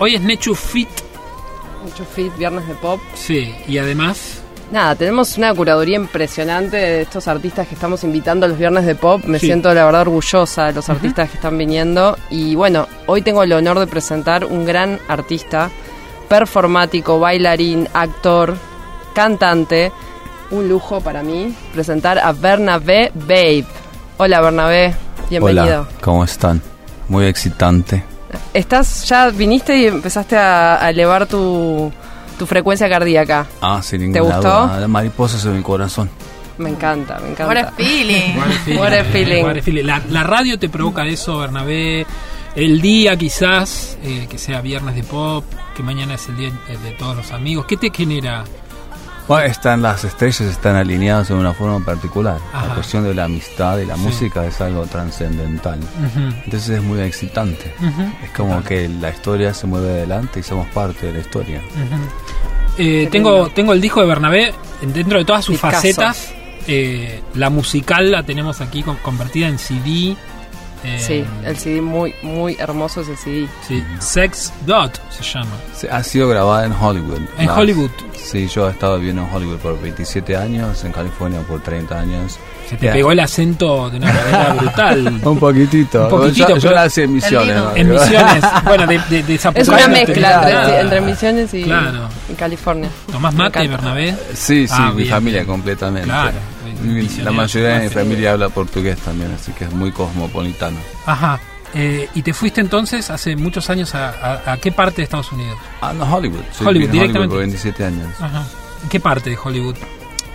hoy 0.00 0.16
es 0.16 0.20
Nechu 0.22 0.54
Fit. 0.56 0.88
Mucho 1.84 2.04
fit, 2.04 2.36
viernes 2.36 2.66
de 2.68 2.74
pop. 2.74 3.00
Sí, 3.14 3.54
y 3.68 3.78
además. 3.78 4.42
Nada, 4.70 4.94
tenemos 4.94 5.38
una 5.38 5.54
curaduría 5.54 5.96
impresionante 5.96 6.76
de 6.76 7.02
estos 7.02 7.26
artistas 7.26 7.66
que 7.66 7.74
estamos 7.74 8.04
invitando 8.04 8.44
a 8.44 8.48
los 8.50 8.58
viernes 8.58 8.84
de 8.86 8.94
pop. 8.94 9.22
Me 9.24 9.38
Sí. 9.38 9.46
siento 9.46 9.72
la 9.72 9.84
verdad 9.86 10.02
orgullosa 10.02 10.66
de 10.66 10.72
los 10.74 10.88
artistas 10.90 11.30
que 11.30 11.36
están 11.36 11.56
viniendo. 11.56 12.16
Y 12.28 12.54
bueno, 12.54 12.86
hoy 13.06 13.22
tengo 13.22 13.42
el 13.42 13.52
honor 13.52 13.78
de 13.78 13.86
presentar 13.86 14.44
un 14.44 14.64
gran 14.66 14.98
artista, 15.08 15.70
performático, 16.28 17.18
bailarín, 17.18 17.88
actor, 17.94 18.56
cantante. 19.14 19.90
Un 20.50 20.68
lujo 20.68 21.00
para 21.00 21.22
mí 21.22 21.54
presentar 21.72 22.18
a 22.18 22.32
Bernabé 22.32 23.10
Babe. 23.14 23.64
Hola 24.18 24.40
Bernabé, 24.40 24.94
bienvenido. 25.30 25.64
Hola, 25.82 25.88
¿cómo 26.02 26.24
están? 26.24 26.60
Muy 27.08 27.24
excitante. 27.26 28.04
Estás, 28.54 29.08
ya 29.08 29.28
viniste 29.30 29.76
y 29.76 29.86
empezaste 29.86 30.36
a, 30.36 30.84
a 30.84 30.90
elevar 30.90 31.26
tu, 31.26 31.92
tu 32.38 32.46
frecuencia 32.46 32.88
cardíaca. 32.88 33.46
Ah, 33.60 33.80
sin 33.82 34.00
¿Te 34.00 34.06
ninguna 34.20 34.36
gustó? 34.36 34.66
duda. 34.68 34.88
Mariposas 34.88 35.44
en 35.46 35.56
mi 35.56 35.62
corazón. 35.62 36.08
Me 36.58 36.68
encanta, 36.70 37.18
me 37.20 37.30
encanta. 37.30 37.46
What 37.46 37.56
a 37.68 37.72
feeling. 37.72 38.36
What 38.36 38.46
a 38.48 38.52
feeling. 38.64 38.78
What 38.78 38.92
a 38.92 39.04
feeling. 39.04 39.44
What 39.44 39.56
a 39.58 39.62
feeling. 39.62 39.84
La, 39.84 40.02
la 40.10 40.22
radio 40.24 40.58
te 40.58 40.68
provoca 40.68 41.06
eso, 41.06 41.38
Bernabé. 41.38 42.06
El 42.54 42.80
día 42.80 43.16
quizás, 43.16 43.96
eh, 44.02 44.26
que 44.28 44.36
sea 44.36 44.60
viernes 44.60 44.94
de 44.96 45.04
pop, 45.04 45.44
que 45.76 45.82
mañana 45.82 46.14
es 46.14 46.28
el 46.28 46.36
día 46.36 46.48
eh, 46.68 46.76
de 46.82 46.90
todos 46.92 47.16
los 47.16 47.30
amigos. 47.32 47.64
¿Qué 47.66 47.76
te 47.76 47.90
genera? 47.90 48.44
Bueno, 49.30 49.44
están 49.46 49.80
las 49.80 50.02
estrellas 50.02 50.40
están 50.40 50.74
alineadas 50.74 51.28
de 51.28 51.34
una 51.34 51.54
forma 51.54 51.84
particular. 51.84 52.38
Ajá. 52.52 52.66
La 52.66 52.74
cuestión 52.74 53.04
de 53.04 53.14
la 53.14 53.24
amistad 53.26 53.78
y 53.78 53.86
la 53.86 53.94
Sí. 53.94 54.00
música 54.00 54.44
es 54.44 54.60
algo 54.60 54.84
trascendental. 54.86 55.78
Entonces 56.44 56.68
es 56.70 56.82
muy 56.82 56.98
excitante. 57.00 57.72
Es 58.24 58.30
como 58.36 58.60
que 58.64 58.88
la 58.88 59.10
historia 59.10 59.54
se 59.54 59.68
mueve 59.68 59.90
adelante 59.90 60.40
y 60.40 60.42
somos 60.42 60.66
parte 60.70 61.06
de 61.06 61.12
la 61.12 61.18
historia. 61.20 61.62
Eh, 62.76 63.08
tengo, 63.12 63.48
tengo 63.50 63.72
el 63.72 63.80
disco 63.80 64.00
de 64.00 64.06
Bernabé 64.08 64.52
dentro 64.82 65.18
de 65.18 65.24
todas 65.24 65.44
sus 65.44 65.54
Discazo. 65.54 65.76
facetas. 65.76 66.32
eh, 66.66 67.22
la 67.34 67.50
musical 67.50 68.10
la 68.12 68.22
tenemos 68.22 68.60
aquí 68.60 68.82
con- 68.82 68.96
convertida 68.96 69.48
en 69.48 69.58
CD. 69.58 70.16
Eh, 70.84 70.98
Sí, 70.98 71.24
el 71.44 71.56
CD 71.56 71.80
muy, 71.80 72.14
muy 72.22 72.56
hermoso 72.58 73.00
es 73.02 73.08
el 73.08 73.16
CD. 73.16 73.48
sí, 73.66 73.84
Sex 73.98 74.52
Dot 74.66 75.00
se 75.10 75.22
llama. 75.22 75.50
Ha 75.90 76.02
sido 76.02 76.28
grabada 76.28 76.66
en 76.66 76.72
Hollywood. 76.72 77.20
En 77.38 77.46
Las- 77.46 77.58
Hollywood. 77.58 77.90
Sí, 78.16 78.46
yo 78.48 78.68
he 78.68 78.72
estado 78.72 78.98
viviendo 78.98 79.22
en 79.22 79.34
Hollywood 79.34 79.56
por 79.58 79.80
27 79.80 80.36
años, 80.36 80.84
en 80.84 80.92
California 80.92 81.40
por 81.40 81.60
30 81.62 81.98
años. 81.98 82.38
Se 82.68 82.76
te 82.76 82.92
pegó 82.92 83.10
el 83.10 83.18
acento 83.18 83.90
de 83.90 83.96
una 83.96 84.12
manera 84.12 84.52
brutal. 84.60 85.20
Un 85.24 85.38
poquitito. 85.38 86.04
Un 86.04 86.10
poquitito, 86.10 86.48
yo, 86.50 86.56
yo 86.56 86.68
pero- 86.68 86.82
nací 86.82 87.00
en 87.00 87.14
Misiones. 87.14 87.56
En 87.74 87.90
Misiones, 87.90 88.44
bueno, 88.64 88.86
de, 88.86 88.98
de, 89.10 89.22
de 89.24 89.34
Es 89.34 89.68
una 89.68 89.88
mezcla 89.88 90.14
Claro. 90.14 90.58
entre, 90.60 90.80
entre 90.80 91.00
Misiones 91.00 91.54
y, 91.54 91.62
Claro. 91.64 92.08
y 92.28 92.34
California. 92.34 92.88
¿Tomás 93.10 93.34
mate. 93.34 93.66
Bernabé? 93.66 94.14
Sí, 94.34 94.68
sí, 94.68 94.74
Ah, 94.76 94.90
mi 94.90 94.98
bien, 95.02 95.10
familia 95.10 95.40
bien. 95.40 95.46
completamente. 95.46 96.06
Claro. 96.08 96.32
La 97.24 97.30
mayoría 97.30 97.78
de 97.78 97.84
mi 97.84 97.88
familia 97.90 98.32
habla 98.32 98.48
portugués 98.48 98.98
también, 98.98 99.30
así 99.32 99.52
que 99.52 99.64
es 99.64 99.72
muy 99.72 99.92
cosmopolitano. 99.92 100.78
Ajá. 101.06 101.38
Eh, 101.74 102.08
¿Y 102.14 102.22
te 102.22 102.32
fuiste 102.34 102.60
entonces 102.60 103.10
hace 103.10 103.36
muchos 103.36 103.70
años 103.70 103.94
a, 103.94 104.08
a- 104.10 104.52
a 104.52 104.56
qué 104.56 104.72
parte 104.72 104.96
de 104.96 105.02
Estados 105.04 105.30
Unidos? 105.30 105.56
Ah, 105.80 105.92
no, 105.92 106.04
Hollywood. 106.04 106.40
Sí, 106.52 106.64
Hollywood, 106.64 106.88
directamente. 106.90 107.28
por 107.28 107.38
27 107.38 107.84
años. 107.84 108.08
Ajá. 108.20 108.44
¿En 108.82 108.88
qué 108.88 108.98
parte 108.98 109.30
de 109.30 109.38
Hollywood? 109.42 109.76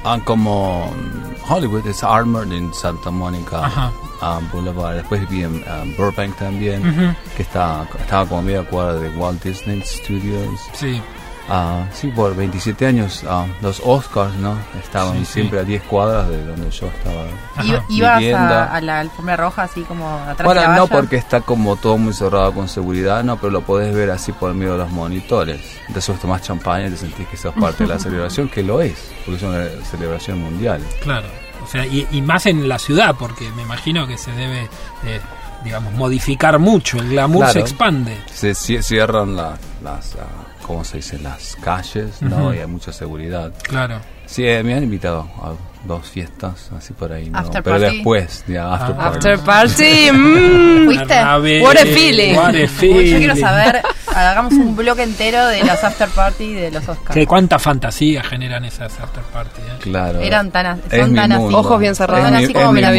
Ah, 0.05 0.19
como 0.23 0.91
mm, 0.95 1.51
Hollywood 1.51 1.85
es 1.87 2.03
Armored 2.03 2.51
en 2.53 2.71
Santa 2.73 3.09
Mónica 3.11 3.65
Ajá. 3.65 3.91
ah, 4.21 4.39
Boulevard. 4.53 4.95
Después 4.97 5.27
viví 5.27 5.43
en 5.43 5.61
ah, 5.67 5.83
Burbank 5.97 6.37
también, 6.37 6.87
Ujú. 6.87 7.13
que 7.35 7.41
está, 7.43 7.85
estaba 7.99 8.25
como 8.27 8.43
media 8.43 8.63
cuadra 8.63 8.99
de 8.99 9.09
Walt 9.17 9.43
Disney 9.43 9.81
Studios. 9.83 10.47
Sí. 10.73 11.01
Ah, 11.47 11.85
sí, 11.93 12.07
por 12.07 12.35
27 12.35 12.87
años. 12.87 13.23
ah, 13.29 13.45
los 13.61 13.79
Oscars, 13.85 14.33
¿no? 14.35 14.57
Estaban 14.83 15.13
Sí, 15.19 15.25
sí. 15.25 15.31
siempre 15.33 15.59
a 15.59 15.63
10 15.63 15.83
cuadras 15.83 16.27
de 16.29 16.43
donde 16.43 16.69
yo 16.71 16.87
estaba. 16.87 17.23
Ajá. 17.55 17.63
Iba- 17.89 18.21
Ibas 18.21 18.33
a, 18.51 18.75
a 18.75 18.81
la 18.81 18.99
alfombra 19.01 19.35
roja 19.37 19.63
así 19.63 19.81
como 19.81 20.09
atrás 20.09 20.43
Bueno, 20.43 20.61
de 20.61 20.67
la 20.67 20.75
no 20.75 20.87
porque 20.87 21.17
está 21.17 21.41
como 21.41 21.75
todo 21.75 21.97
muy 21.97 22.13
cerrado 22.13 22.51
con 22.53 22.67
seguridad, 22.67 23.23
no, 23.23 23.37
pero 23.37 23.51
lo 23.51 23.61
podés 23.61 23.93
ver 23.93 24.09
así 24.09 24.31
por 24.31 24.53
medio 24.55 24.71
de 24.73 24.79
los 24.79 24.91
monitores. 24.91 25.61
Entonces 25.87 26.19
tomás 26.19 26.41
champaña 26.41 26.87
y 26.87 26.91
te 26.91 26.97
sentís 26.97 27.27
que 27.27 27.37
sos 27.37 27.53
parte 27.53 27.83
de 27.83 27.89
la 27.89 27.99
celebración, 27.99 28.49
que 28.49 28.63
lo 28.63 28.81
es, 28.81 29.11
porque 29.25 29.37
es 29.37 29.43
una 29.43 29.65
celebración 29.89 30.39
mundial. 30.41 30.81
Claro. 31.03 31.27
O 31.63 31.67
sea, 31.67 31.85
y, 31.85 32.07
y 32.11 32.21
más 32.21 32.45
en 32.47 32.67
la 32.67 32.77
ciudad, 32.79 33.15
porque 33.19 33.49
me 33.51 33.61
imagino 33.63 34.07
que 34.07 34.17
se 34.17 34.31
debe, 34.31 34.69
eh, 35.03 35.19
digamos, 35.63 35.93
modificar 35.93 36.59
mucho. 36.59 36.97
El 36.97 37.09
glamour 37.09 37.39
Claro. 37.45 37.53
se 37.53 37.59
expande. 37.59 38.17
Se 38.31 38.51
cie- 38.51 38.81
cierran 38.83 39.35
la- 39.35 39.57
las, 39.83 40.15
ah, 40.15 40.25
¿cómo 40.65 40.83
se 40.83 40.97
dice? 40.97 41.19
Las 41.19 41.55
calles, 41.57 42.21
¿no? 42.21 42.45
Ujú. 42.47 42.53
Y 42.53 42.59
hay 42.59 42.67
mucha 42.67 42.91
seguridad. 42.91 43.51
Claro. 43.63 43.99
Sí, 44.25 44.43
eh, 44.47 44.63
me 44.63 44.73
han 44.73 44.83
invitado 44.83 45.21
a 45.41 45.51
dos 45.85 46.09
fiestas, 46.09 46.71
así 46.75 46.93
por 46.93 47.11
ahí, 47.13 47.29
¿no? 47.29 47.37
After 47.37 47.61
Pero 47.61 47.79
party. 47.79 47.95
después, 47.97 48.43
ya, 48.47 48.73
after 48.73 48.95
Ah. 48.95 48.97
party. 48.97 49.17
After 49.17 49.39
party. 49.39 50.11
mm. 50.11 50.85
¿Fuiste? 50.85 51.13
What 51.61 51.75
a 51.77 51.85
feeling. 51.85 52.35
what 52.35 52.49
a 52.49 52.51
Uy, 52.53 52.61
yo 52.61 52.67
feeling. 52.67 53.17
quiero 53.19 53.35
saber, 53.35 53.81
hagamos 54.15 54.53
un 54.53 54.75
bloque 54.75 55.03
entero 55.03 55.45
de 55.47 55.59
los 55.63 55.83
after 55.83 56.09
party 56.09 56.53
de 56.53 56.71
los 56.71 56.87
Oscars. 56.89 57.13
Que 57.13 57.27
cuánta 57.27 57.59
fantasía 57.59 58.23
generan 58.23 58.65
esas 58.65 58.99
after 58.99 59.21
party. 59.25 59.61
¿eh? 59.61 59.77
Claro. 59.81 60.19
Eran 60.21 60.49
tan, 60.49 60.81
Es 60.89 60.99
son 61.01 61.13
tan 61.13 61.31
así. 61.31 61.53
Ojos 61.53 61.79
bien 61.79 61.93
cerrados. 61.93 62.31
Mi- 62.31 62.43
así 62.45 62.53
como 62.53 62.71
me 62.71 62.81
la 62.81 62.91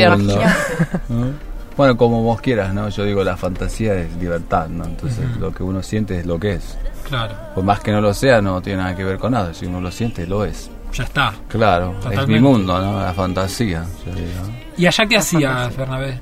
Bueno, 1.76 1.96
como 1.96 2.22
vos 2.22 2.40
quieras, 2.40 2.72
¿no? 2.72 2.88
Yo 2.88 3.04
digo, 3.04 3.22
la 3.22 3.36
fantasía 3.36 3.94
es 3.94 4.14
libertad, 4.16 4.68
¿no? 4.68 4.84
Entonces, 4.84 5.24
lo 5.38 5.52
que 5.52 5.62
uno 5.62 5.82
siente 5.82 6.18
es 6.20 6.26
lo 6.26 6.38
que 6.38 6.52
es. 6.54 6.78
Claro. 7.06 7.34
Por 7.54 7.64
más 7.64 7.80
que 7.80 7.92
no 7.92 8.00
lo 8.00 8.14
sea, 8.14 8.40
no 8.40 8.60
tiene 8.62 8.82
nada 8.82 8.96
que 8.96 9.04
ver 9.04 9.18
con 9.18 9.32
nada. 9.32 9.52
Si 9.52 9.66
uno 9.66 9.80
lo 9.80 9.90
siente, 9.90 10.26
lo 10.26 10.44
es. 10.44 10.70
Ya 10.92 11.04
está. 11.04 11.34
Claro, 11.48 11.94
es 12.10 12.26
mi 12.26 12.40
mundo, 12.40 12.80
¿no? 12.80 13.00
La 13.00 13.12
fantasía, 13.12 13.84
yo 14.06 14.14
digo. 14.14 14.28
¿Y 14.78 14.86
allá 14.86 15.06
qué 15.06 15.18
hacías, 15.18 15.76
Bernabé? 15.76 16.18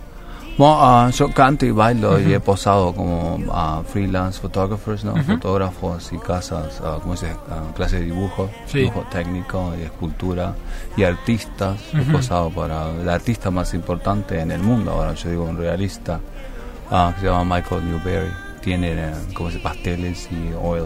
Bueno, 0.56 0.76
ah, 0.80 1.10
yo 1.10 1.30
canto 1.32 1.66
y 1.66 1.72
bailo 1.72 2.20
y 2.20 2.32
he 2.32 2.38
posado 2.38 2.94
como 2.94 3.38
ah, 3.50 3.82
freelance 3.86 4.40
photographers, 4.40 5.04
¿no? 5.04 5.14
Fotógrafos 5.24 6.12
y 6.12 6.18
casas, 6.18 6.80
ah, 6.84 6.98
¿cómo 7.02 7.16
se 7.16 7.26
dice? 7.26 7.38
Clases 7.74 8.00
de 8.00 8.06
dibujo, 8.06 8.48
Sí. 8.66 8.78
dibujo 8.80 9.04
técnico 9.10 9.72
y 9.78 9.82
escultura 9.82 10.54
y 10.96 11.02
artistas. 11.02 11.76
He 11.92 12.02
posado 12.12 12.50
para 12.50 12.90
el 12.90 13.08
artista 13.08 13.50
más 13.50 13.74
importante 13.74 14.38
en 14.40 14.52
el 14.52 14.62
mundo, 14.62 14.92
ahora 14.92 15.14
yo 15.14 15.28
digo 15.30 15.44
un 15.44 15.56
realista, 15.56 16.20
que 16.88 17.20
se 17.20 17.26
llama 17.26 17.56
Michael 17.56 17.90
Newberry. 17.90 18.30
Tiene 18.62 19.10
como 19.34 19.50
se 19.50 19.58
pasteles 19.58 20.28
y 20.30 20.52
oil 20.62 20.84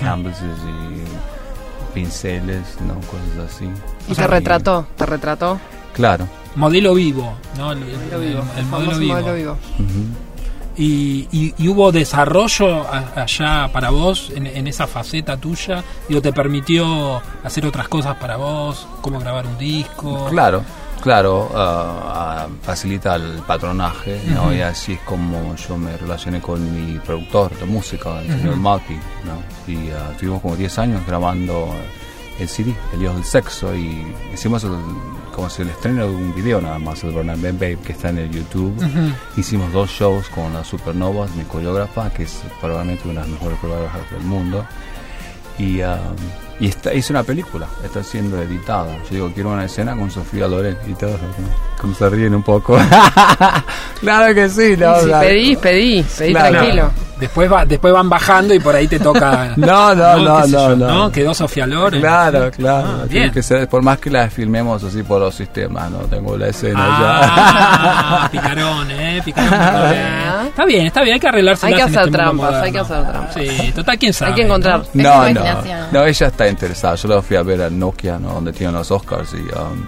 canvases 0.00 0.42
y 0.64 1.94
pinceles, 1.94 2.62
¿no? 2.86 2.94
Cosas 2.94 3.54
así. 3.54 3.68
Y 4.08 4.14
te 4.14 4.26
retrató, 4.26 4.86
te 4.96 5.06
retrató. 5.06 5.58
Claro. 5.94 6.26
Modelo 6.56 6.94
vivo, 6.94 7.34
¿no? 7.56 7.72
El, 7.72 7.82
el- 7.82 7.96
Modelo 7.98 8.20
vivo. 8.20 8.42
el- 8.58 8.66
modelo 8.66 8.98
vivo. 8.98 9.12
modelo 9.14 9.34
vivo. 9.34 9.52
Ujú. 9.78 10.04
Y, 10.78 11.26
y- 11.32 11.54
y 11.56 11.68
hubo 11.68 11.90
desarrollo 11.90 12.82
a- 12.82 13.22
allá 13.22 13.68
para 13.72 13.88
vos 13.90 14.30
en, 14.34 14.46
en 14.46 14.66
esa 14.66 14.86
faceta 14.86 15.36
tuya? 15.38 15.82
Digo, 16.08 16.20
¿te 16.20 16.32
permitió 16.34 17.22
hacer 17.44 17.64
otras 17.66 17.88
cosas 17.88 18.16
para 18.16 18.36
vos? 18.36 18.86
¿Cómo 19.00 19.18
grabar 19.18 19.46
un 19.46 19.56
disco? 19.56 20.26
Claro, 20.28 20.62
claro, 21.02 21.50
ah, 21.54 22.46
facilita 22.62 23.14
el 23.16 23.38
patronaje, 23.46 24.20
¿no? 24.26 24.52
Y 24.54 24.60
así 24.60 24.92
es 24.92 25.00
como 25.00 25.54
yo 25.56 25.78
me 25.78 25.96
relacioné 25.96 26.40
con 26.42 26.60
mi 26.74 26.98
productor 26.98 27.56
de 27.58 27.64
música, 27.64 28.20
el 28.20 28.28
señor. 28.28 28.56
Malpi, 28.56 28.94
¿no? 29.24 29.72
Y 29.72 29.88
ah, 29.90 30.10
estuvimos 30.12 30.42
como 30.42 30.56
10 30.56 30.78
años 30.78 31.00
grabando 31.06 31.70
el 32.38 32.48
CD, 32.50 32.74
El 32.92 32.98
Dios 33.00 33.14
del 33.14 33.24
Sexo, 33.24 33.74
y 33.74 34.06
hicimos 34.34 34.62
el, 34.64 34.72
como 35.36 35.50
si 35.50 35.60
el 35.62 35.68
estreno 35.68 36.06
de 36.08 36.14
un 36.14 36.34
video 36.34 36.60
nada 36.62 36.78
más, 36.78 37.04
el 37.04 37.12
Bernabé 37.12 37.52
Babe, 37.52 37.78
que 37.84 37.92
está 37.92 38.08
en 38.08 38.18
el 38.18 38.30
YouTube. 38.30 38.74
Hicimos 39.36 39.70
dos 39.72 39.90
shows 39.90 40.28
con 40.30 40.52
las 40.54 40.66
Supernovas, 40.66 41.30
mi 41.36 41.44
coreógrafa, 41.44 42.10
que 42.10 42.22
es 42.22 42.40
probablemente 42.60 43.06
una 43.06 43.20
de 43.20 43.28
las 43.28 43.38
mejores 43.38 43.58
coreógrafas 43.60 44.10
del 44.10 44.22
mundo. 44.22 44.66
Y, 45.58 45.80
ah, 45.82 45.98
y 46.58 46.68
está, 46.68 46.92
hice 46.94 47.12
una 47.12 47.22
película, 47.22 47.66
está 47.84 48.02
siendo 48.02 48.40
editada. 48.42 48.94
Yo 49.04 49.10
digo, 49.10 49.30
quiero 49.34 49.50
una 49.52 49.64
escena 49.66 49.94
con 49.94 50.10
Sofía 50.10 50.48
Loren 50.48 50.76
y 50.86 50.94
todo. 50.94 51.12
¿no? 51.12 51.78
Como 51.80 51.94
se 51.94 52.08
ríen 52.10 52.34
un 52.34 52.42
poco. 52.42 52.78
claro 54.00 54.34
que 54.34 54.48
sí, 54.48 54.74
¿no? 54.78 54.98
Si 55.00 55.06
Claro. 55.06 55.26
pedí, 55.28 55.56
pedí, 55.56 56.02
pedí 56.18 56.30
Claro. 56.32 56.50
tranquilo. 56.58 56.90
Después, 57.18 57.50
va, 57.50 57.64
después 57.64 57.94
van 57.94 58.08
bajando 58.10 58.52
y 58.52 58.58
por 58.60 58.74
ahí 58.76 58.86
te 58.88 58.98
toca. 58.98 59.52
No, 59.56 59.94
no, 59.94 60.16
no, 60.18 60.42
¿Qué 60.42 60.48
sé 60.48 60.52
no, 60.56 60.76
no. 60.76 61.10
Quedó 61.12 61.34
Sofía 61.34 61.66
Loren. 61.66 62.00
Claro, 62.00 62.50
claro. 62.50 62.88
Ah, 62.88 63.04
Tiene 63.08 63.20
bien. 63.26 63.32
que 63.32 63.42
ser, 63.42 63.68
por 63.68 63.82
más 63.82 63.98
que 63.98 64.10
la 64.10 64.28
filmemos 64.28 64.84
así 64.84 65.02
por 65.02 65.20
los 65.20 65.34
sistemas, 65.34 65.90
no 65.90 65.98
tengo 66.00 66.36
la 66.36 66.48
escena 66.48 66.76
Ah, 66.78 68.28
picarón, 68.32 68.90
eh, 68.90 69.22
picarón. 69.24 69.50
picarón. 69.50 70.46
Está 70.46 70.64
bien, 70.66 70.86
está 70.86 71.02
bien, 71.02 71.14
hay 71.14 71.20
que 71.20 71.28
arreglarse. 71.28 71.66
Hay 71.66 71.74
que 71.74 71.82
hacer 71.82 72.10
trampas, 72.10 72.54
hay 72.54 72.72
que 72.72 72.78
hacer 72.78 73.02
trampas. 73.06 73.34
Sí, 73.34 73.72
total, 73.74 73.98
quién 73.98 74.12
sabe. 74.12 74.30
Hay 74.32 74.36
que 74.36 74.42
encontrar. 74.44 74.82
ya. 74.92 75.02
No, 75.02 75.32
no. 75.32 75.42
No, 75.92 76.04
ella 76.04 76.26
está 76.26 76.48
interesada. 76.48 76.94
Yo 76.96 77.08
la 77.08 77.22
fui 77.22 77.36
a 77.36 77.42
ver 77.42 77.62
a 77.62 77.70
Nokia, 77.70 78.18
¿no? 78.18 78.34
Donde 78.34 78.52
tienen 78.52 78.74
los 78.76 78.90
Oscars 78.90 79.32
y. 79.34 79.36
Um, 79.38 79.86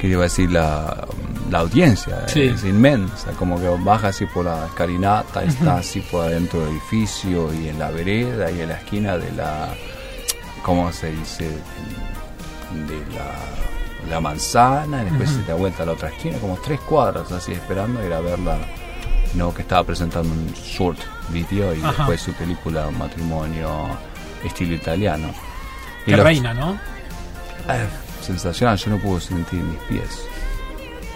¿Qué 0.00 0.06
iba 0.08 0.20
a 0.20 0.24
decir? 0.24 0.50
La, 0.50 1.06
la 1.50 1.58
audiencia 1.60 2.26
Sí. 2.28 2.42
es 2.42 2.64
inmensa, 2.64 3.32
como 3.38 3.60
que 3.60 3.68
baja 3.84 4.08
así 4.08 4.24
por 4.26 4.44
la 4.46 4.66
escalinata, 4.66 5.42
está 5.44 5.76
así 5.78 6.00
por 6.00 6.24
adentro 6.24 6.60
del 6.60 6.70
edificio 6.70 7.52
y 7.52 7.68
en 7.68 7.78
la 7.78 7.90
vereda 7.90 8.50
y 8.50 8.60
en 8.62 8.68
la 8.68 8.76
esquina 8.76 9.18
de 9.18 9.30
la, 9.32 9.68
¿cómo 10.62 10.90
se 10.92 11.10
dice? 11.12 11.44
De 11.44 12.98
la, 13.14 14.08
la 14.08 14.20
manzana, 14.20 15.02
y 15.02 15.06
después 15.06 15.30
se 15.30 15.42
da 15.42 15.54
vuelta 15.54 15.82
a 15.82 15.86
la 15.86 15.92
otra 15.92 16.08
esquina, 16.08 16.38
como 16.38 16.56
tres 16.56 16.80
cuadras 16.80 17.30
así 17.32 17.52
esperando 17.52 18.04
ir 18.04 18.12
a 18.12 18.20
verla. 18.20 18.56
No, 19.34 19.52
que 19.54 19.62
estaba 19.62 19.84
presentando 19.84 20.28
un 20.32 20.52
short 20.54 20.98
video 21.28 21.72
y 21.74 21.78
Ajá. 21.80 21.92
después 21.98 22.20
su 22.20 22.32
película 22.32 22.88
Un 22.88 22.98
matrimonio 22.98 23.86
estilo 24.44 24.74
italiano. 24.74 25.28
Que 26.04 26.16
reina, 26.16 26.52
¿no? 26.54 26.76
Ah, 27.68 27.84
sensacional, 28.22 28.76
yo 28.76 28.90
no 28.90 28.98
pude 28.98 29.20
sentir 29.20 29.60
mis 29.60 29.78
pies. 29.82 30.24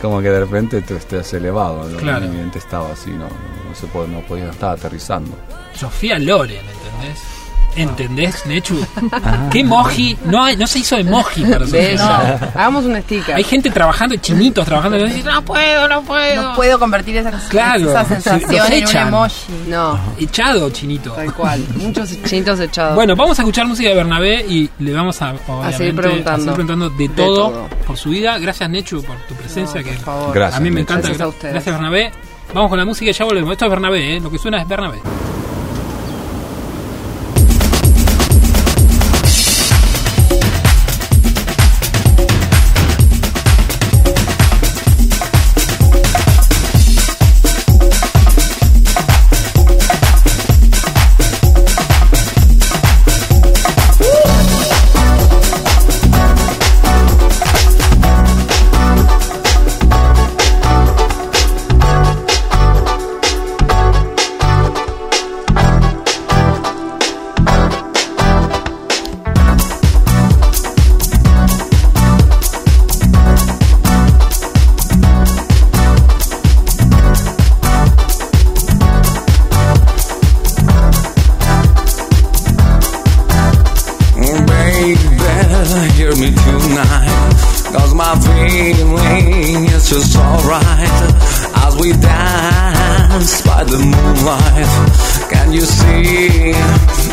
Como 0.00 0.20
que 0.20 0.28
de 0.28 0.40
repente 0.40 0.82
tú 0.82 0.94
estás 0.96 1.32
elevado, 1.32 1.88
¿no? 1.88 1.96
Claro. 1.98 2.26
mi 2.28 2.36
mente 2.36 2.58
estaba 2.58 2.92
así, 2.92 3.10
no, 3.10 3.28
no 3.28 3.74
se 3.74 3.86
puede, 3.86 4.08
no 4.08 4.20
podía, 4.20 4.50
estar 4.50 4.72
aterrizando. 4.72 5.32
Sofía 5.74 6.18
Loren, 6.18 6.64
¿entendés? 6.66 7.43
¿Entendés, 7.76 8.46
Nechu? 8.46 8.76
¿Qué 9.50 9.60
emoji? 9.60 10.16
No, 10.24 10.44
hay, 10.44 10.56
no 10.56 10.66
se 10.66 10.78
hizo 10.80 10.96
emoji 10.96 11.44
para 11.44 11.64
Bella. 11.66 12.18
Loren. 12.38 12.48
Hagamos 12.54 12.84
una 12.84 13.00
sticker. 13.00 13.34
Hay 13.34 13.44
gente 13.44 13.70
trabajando, 13.70 14.16
chinitos 14.16 14.64
trabajando, 14.64 14.98
y 14.98 15.04
dicen, 15.04 15.24
no 15.26 15.42
puedo, 15.44 15.88
no 15.88 16.02
puedo. 16.02 16.42
No 16.42 16.54
puedo 16.54 16.78
convertir 16.78 17.16
esa, 17.16 17.32
Claro, 17.48 17.90
esa 17.90 18.04
sensación 18.04 18.72
en 18.72 18.84
un 18.88 18.96
emoji. 18.96 19.52
No, 19.68 19.98
Echado, 20.18 20.70
chinito. 20.70 21.12
tal 21.12 21.32
cual. 21.34 21.64
Muchos 21.76 22.10
chinitos 22.24 22.60
echados. 22.60 22.94
Bueno, 22.94 23.16
vamos 23.16 23.38
a 23.38 23.42
escuchar 23.42 23.66
música 23.66 23.88
de 23.88 23.94
Bernabé 23.96 24.44
y 24.48 24.70
le 24.78 24.92
vamos 24.92 25.20
a, 25.22 25.34
obviamente, 25.46 25.78
seguir 25.78 25.96
preguntando. 25.96 26.32
a 26.32 26.54
seguir 26.54 26.54
preguntando 26.66 26.90
de, 26.90 27.08
De 27.08 27.14
todo, 27.14 27.50
todo. 27.50 27.68
por 27.86 27.96
su 27.96 28.10
vida. 28.10 28.38
Gracias, 28.38 28.70
Nechu, 28.70 29.02
por 29.02 29.16
tu 29.26 29.34
presencia. 29.34 29.80
No, 29.80 29.86
que 29.86 29.92
por 29.96 30.04
favor. 30.04 30.34
Gracias. 30.34 30.58
a 30.58 30.62
mí 30.62 30.70
me 30.70 30.80
Nechu. 30.80 30.92
encanta. 30.92 31.08
Gracias 31.08 31.20
a 31.24 31.28
ustedes. 31.28 31.52
Gracias, 31.54 31.74
Bernabé. 31.74 32.12
Vamos 32.54 32.68
con 32.68 32.78
la 32.78 32.84
música 32.84 33.10
y 33.10 33.14
ya 33.14 33.24
volvemos. 33.24 33.50
Esto 33.52 33.64
es 33.64 33.70
Bernabé, 33.70 34.16
¿eh? 34.16 34.20
lo 34.20 34.30
que 34.30 34.38
suena 34.38 34.60
es 34.62 34.68
Bernabé. 34.68 34.98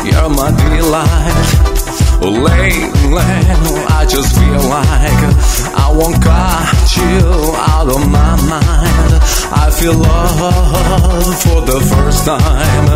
You're 0.04 0.30
my 0.30 0.50
delight. 0.50 1.72
Lately, 2.22 3.18
I 3.90 4.06
just 4.08 4.36
feel 4.38 4.62
like 4.70 5.22
I 5.74 5.90
won't 5.90 6.22
cut 6.22 6.96
you 6.96 7.54
out 7.74 7.88
of 7.88 8.02
my 8.08 8.36
mind. 8.46 9.12
I 9.50 9.70
feel 9.70 9.94
love 9.94 11.42
for 11.42 11.60
the 11.66 11.80
first 11.80 12.24
time. 12.24 12.86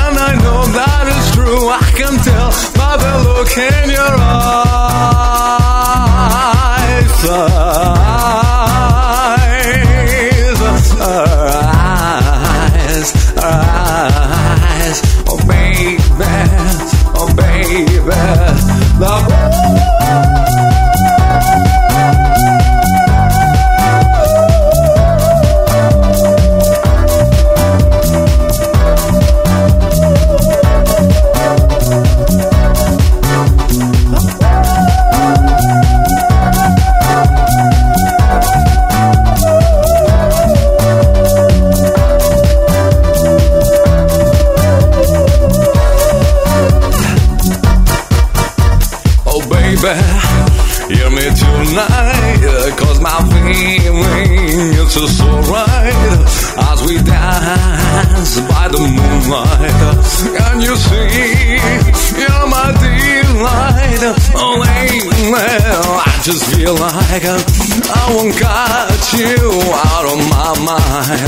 And 0.00 0.18
I 0.18 0.34
know 0.42 0.64
that 0.78 1.04
it's 1.12 1.30
true. 1.36 1.68
I 1.68 1.84
can 1.92 2.16
tell 2.24 2.50
by 2.74 2.96
the 2.96 3.12
look 3.28 3.52
in 3.58 3.90
your 3.90 4.16
Eyes, 6.72 7.99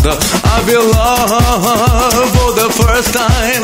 I 0.04 0.62
feel 0.66 0.82
love 0.82 2.31
for 2.34 2.52
the 2.58 2.69
first 2.75 3.14
time 3.14 3.62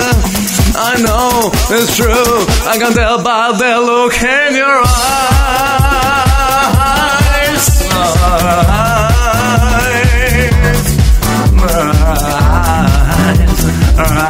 I 0.76 0.94
know 1.02 1.50
it's 1.75 1.96
true. 1.96 2.46
I 2.70 2.79
can 2.79 2.93
tell 2.94 3.23
by 3.23 3.52
the 3.52 3.80
look 3.80 4.14
in 4.23 4.54
your 4.54 4.83
eyes. 4.85 5.18
eyes. 7.50 7.88
Eyes, 13.18 13.64
eyes. 13.99 14.27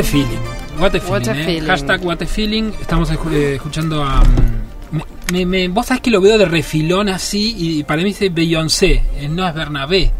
A 0.00 0.02
feeling. 0.02 0.38
What 0.78 0.94
a 0.94 1.00
feeling. 1.00 1.10
What 1.10 1.28
a 1.28 1.32
eh. 1.32 1.44
feeling. 1.44 1.68
Hashtag 1.68 2.02
what 2.04 2.22
a 2.22 2.26
feeling. 2.26 2.72
Estamos 2.80 3.10
escu- 3.10 3.32
eh, 3.32 3.54
escuchando 3.56 4.02
a. 4.02 4.20
mm, 4.22 5.00
me- 5.32 5.46
me- 5.46 5.68
vos 5.68 5.86
sabés 5.86 6.00
que 6.02 6.10
lo 6.10 6.20
veo 6.20 6.36
de 6.38 6.46
refilón 6.46 7.08
así 7.08 7.54
y 7.56 7.84
para 7.84 7.98
mí 8.02 8.08
dice 8.08 8.30
Beyoncé, 8.30 9.02
eh, 9.16 9.28
no 9.30 9.46
es 9.46 9.54
Bernabé. 9.54 10.10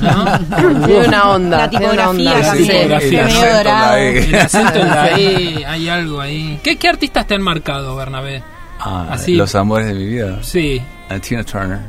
¿no? 0.00 0.24
Tiene 0.86 1.06
una 1.08 1.30
onda. 1.30 1.58
La 1.58 1.70
tiene 1.70 1.86
una 1.90 2.10
tipografía 2.12 2.32
onda. 2.32 2.42
también. 2.42 2.66
sí. 2.66 2.72
tipografía. 2.72 3.20
El 3.20 3.26
medio 3.26 3.44
acento 3.44 3.64
la. 3.68 4.00
E. 4.00 4.18
El 4.24 4.34
acento 4.36 4.78
en 4.78 4.88
la 4.88 5.18
E, 5.18 5.66
hay 5.68 5.88
algo 5.88 6.20
ahí. 6.20 6.60
¿Qué, 6.62 6.76
qué 6.76 6.88
artistas 6.88 7.26
te 7.26 7.34
han 7.34 7.42
marcado, 7.42 7.96
Bernabé? 7.96 8.42
Ah, 8.80 9.08
Así. 9.10 9.34
Los 9.34 9.54
amores 9.54 9.86
de 9.88 9.94
mi 9.94 10.06
vida. 10.06 10.38
Sí. 10.42 10.80
Ah, 11.08 11.18
Tina 11.18 11.44
Turner. 11.44 11.80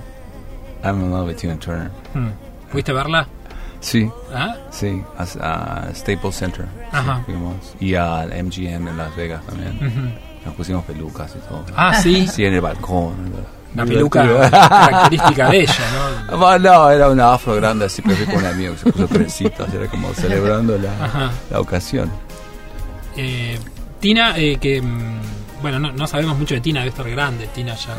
I'm 0.84 1.02
in 1.02 1.12
love 1.12 1.28
with 1.28 1.36
Tina 1.38 1.58
Turner. 1.58 1.90
Hmm. 2.14 2.30
¿Fuiste 2.72 2.92
a 2.92 2.96
verla? 2.96 3.28
Sí, 3.86 4.10
¿Ah? 4.34 4.56
sí. 4.72 5.04
A, 5.18 5.24
a 5.88 5.94
Staples 5.94 6.36
Center. 6.36 6.66
Ajá. 6.92 7.18
Sí, 7.18 7.24
fuimos. 7.32 7.56
Y 7.80 7.94
al 7.96 8.30
MGM 8.44 8.88
en 8.88 8.98
Las 8.98 9.16
Vegas 9.16 9.46
también. 9.46 10.18
Nos 10.44 10.56
pusimos 10.56 10.84
pelucas 10.86 11.36
y 11.36 11.40
todo. 11.48 11.64
Ah, 11.76 11.94
sí. 12.02 12.28
Sí, 12.28 12.46
en 12.46 12.56
el 12.56 12.62
balcón. 12.62 13.14
Una 13.76 13.86
peluca 13.86 14.50
característica 14.50 15.50
de 15.50 15.60
ella, 15.62 15.74
¿no? 16.32 16.38
Bueno, 16.38 16.74
no, 16.74 16.90
era 16.90 17.10
una 17.10 17.34
afro 17.34 17.56
grande 17.56 17.86
así, 17.86 18.02
pero 18.02 18.26
con 18.26 18.38
un 18.38 18.46
amigo 18.46 18.74
que 18.74 18.80
se 18.80 18.92
puso 18.92 19.08
trencitas, 19.08 19.72
era 19.74 19.88
como 19.88 20.14
celebrando 20.14 20.78
la, 20.78 21.30
la 21.52 21.60
ocasión. 21.60 22.10
Eh, 23.18 23.60
Tina, 24.00 24.38
eh, 24.38 24.58
que 24.60 24.82
mm, 24.82 25.62
bueno, 25.62 25.80
no, 25.80 25.92
no 25.92 26.08
sabemos 26.08 26.38
mucho 26.38 26.54
de 26.56 26.62
Tina, 26.62 26.80
debe 26.80 26.90
estar 26.90 27.10
grande. 27.10 27.48
Tina 27.54 27.76
ya 27.76 27.96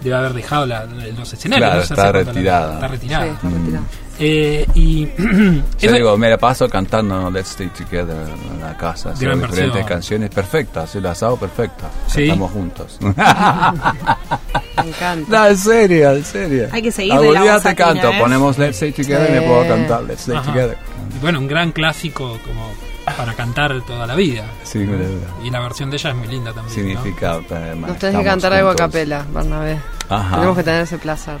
debe 0.00 0.16
haber 0.16 0.32
dejado 0.32 0.64
la- 0.66 0.86
los 0.86 1.32
escenarios. 1.32 1.68
Claro, 1.68 1.80
no 1.80 1.86
sé 1.86 1.92
está 1.94 2.04
la- 2.04 2.12
retirada. 2.12 2.74
está 2.74 2.88
retirada. 2.88 3.24
Sí, 3.24 3.30
está 3.34 3.48
retirado. 3.50 3.84
Eh, 4.22 4.66
y 4.74 5.06
Yo 5.80 5.92
digo, 5.92 6.16
me 6.18 6.28
la 6.28 6.36
paso 6.36 6.68
cantando 6.68 7.30
Let's 7.30 7.52
Stay 7.52 7.68
Together 7.68 8.28
en 8.28 8.60
la 8.60 8.76
casa, 8.76 9.14
Gran 9.18 9.40
diferentes 9.40 9.56
versión. 9.72 9.86
canciones 9.88 10.28
perfectas, 10.30 10.94
el 10.94 11.06
asado 11.06 11.36
perfecta. 11.38 11.88
Sí. 12.06 12.26
Cantamos 12.28 12.52
juntos. 12.52 12.98
Me 13.00 14.88
encanta. 14.88 15.24
no, 15.28 15.46
en 15.46 15.56
serio, 15.58 16.10
en 16.12 16.24
serio. 16.24 16.68
Hay 16.72 16.82
que 16.82 16.92
seguirle 16.92 17.18
Algún 17.18 17.34
la 17.34 17.42
día 17.42 17.60
te 17.60 17.74
canto, 17.74 18.10
¿eh? 18.10 18.16
ponemos 18.18 18.58
Let's 18.58 18.76
Stay 18.82 18.92
Together 18.92 19.28
y 19.30 19.32
me 19.34 19.40
Sí. 19.40 19.46
puedo 19.46 19.68
cantar 19.68 20.02
Let's 20.04 20.20
Stay 20.20 20.36
Ajá. 20.36 20.46
Together. 20.52 20.78
bueno, 21.20 21.38
un 21.38 21.48
gran 21.48 21.72
clásico 21.72 22.38
como 22.46 22.70
para 23.16 23.34
cantar 23.34 23.80
toda 23.86 24.06
la 24.06 24.14
vida. 24.14 24.44
Sí, 24.62 24.86
la- 24.86 25.44
Y 25.46 25.50
la 25.50 25.60
versión 25.60 25.90
de 25.90 25.96
ella 25.96 26.10
es 26.10 26.16
muy 26.16 26.28
linda 26.28 26.52
también. 26.52 26.94
¿no? 26.94 27.02
significa. 27.02 27.36
eh, 27.36 27.40
Nos 27.40 27.50
tenés 27.50 27.98
que 27.98 28.06
estamos 28.06 28.24
cantar 28.26 28.52
algo 28.52 28.68
a 28.68 28.72
juntos. 28.72 28.86
capela, 28.86 29.26
Bernabé. 29.32 29.78
Ajá. 30.08 30.34
Tenemos 30.36 30.56
que 30.56 30.62
tener 30.62 30.82
ese 30.82 30.98
placer. 30.98 31.38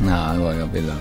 No, 0.00 0.24
algo 0.26 0.50
a 0.50 0.54
capela. 0.58 0.94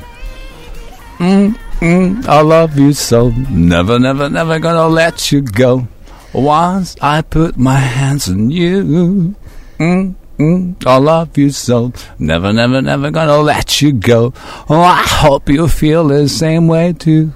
Mm, 1.20 1.54
mm, 1.82 2.26
I 2.28 2.42
love 2.42 2.80
you 2.80 2.94
so. 2.94 3.30
Never, 3.50 4.00
never, 4.00 4.30
never 4.30 4.58
gonna 4.60 4.88
let 4.88 5.32
you 5.32 5.42
go. 5.42 5.86
Once 6.32 6.96
I 7.02 7.22
put 7.22 7.58
my 7.58 7.76
hands 7.78 8.30
on 8.30 8.50
you. 8.52 9.36
Mm, 9.80 10.16
mm, 10.38 10.86
I 10.88 10.98
love 10.98 11.38
you 11.38 11.50
so. 11.50 11.92
Never, 12.18 12.54
never, 12.54 12.82
never 12.82 13.12
gonna 13.12 13.38
let 13.40 13.82
you 13.82 13.92
go. 13.92 14.34
Oh, 14.70 14.82
I 14.82 15.04
hope 15.06 15.50
you 15.50 15.68
feel 15.68 16.08
the 16.08 16.30
same 16.30 16.68
way 16.68 16.94
too. 16.94 17.32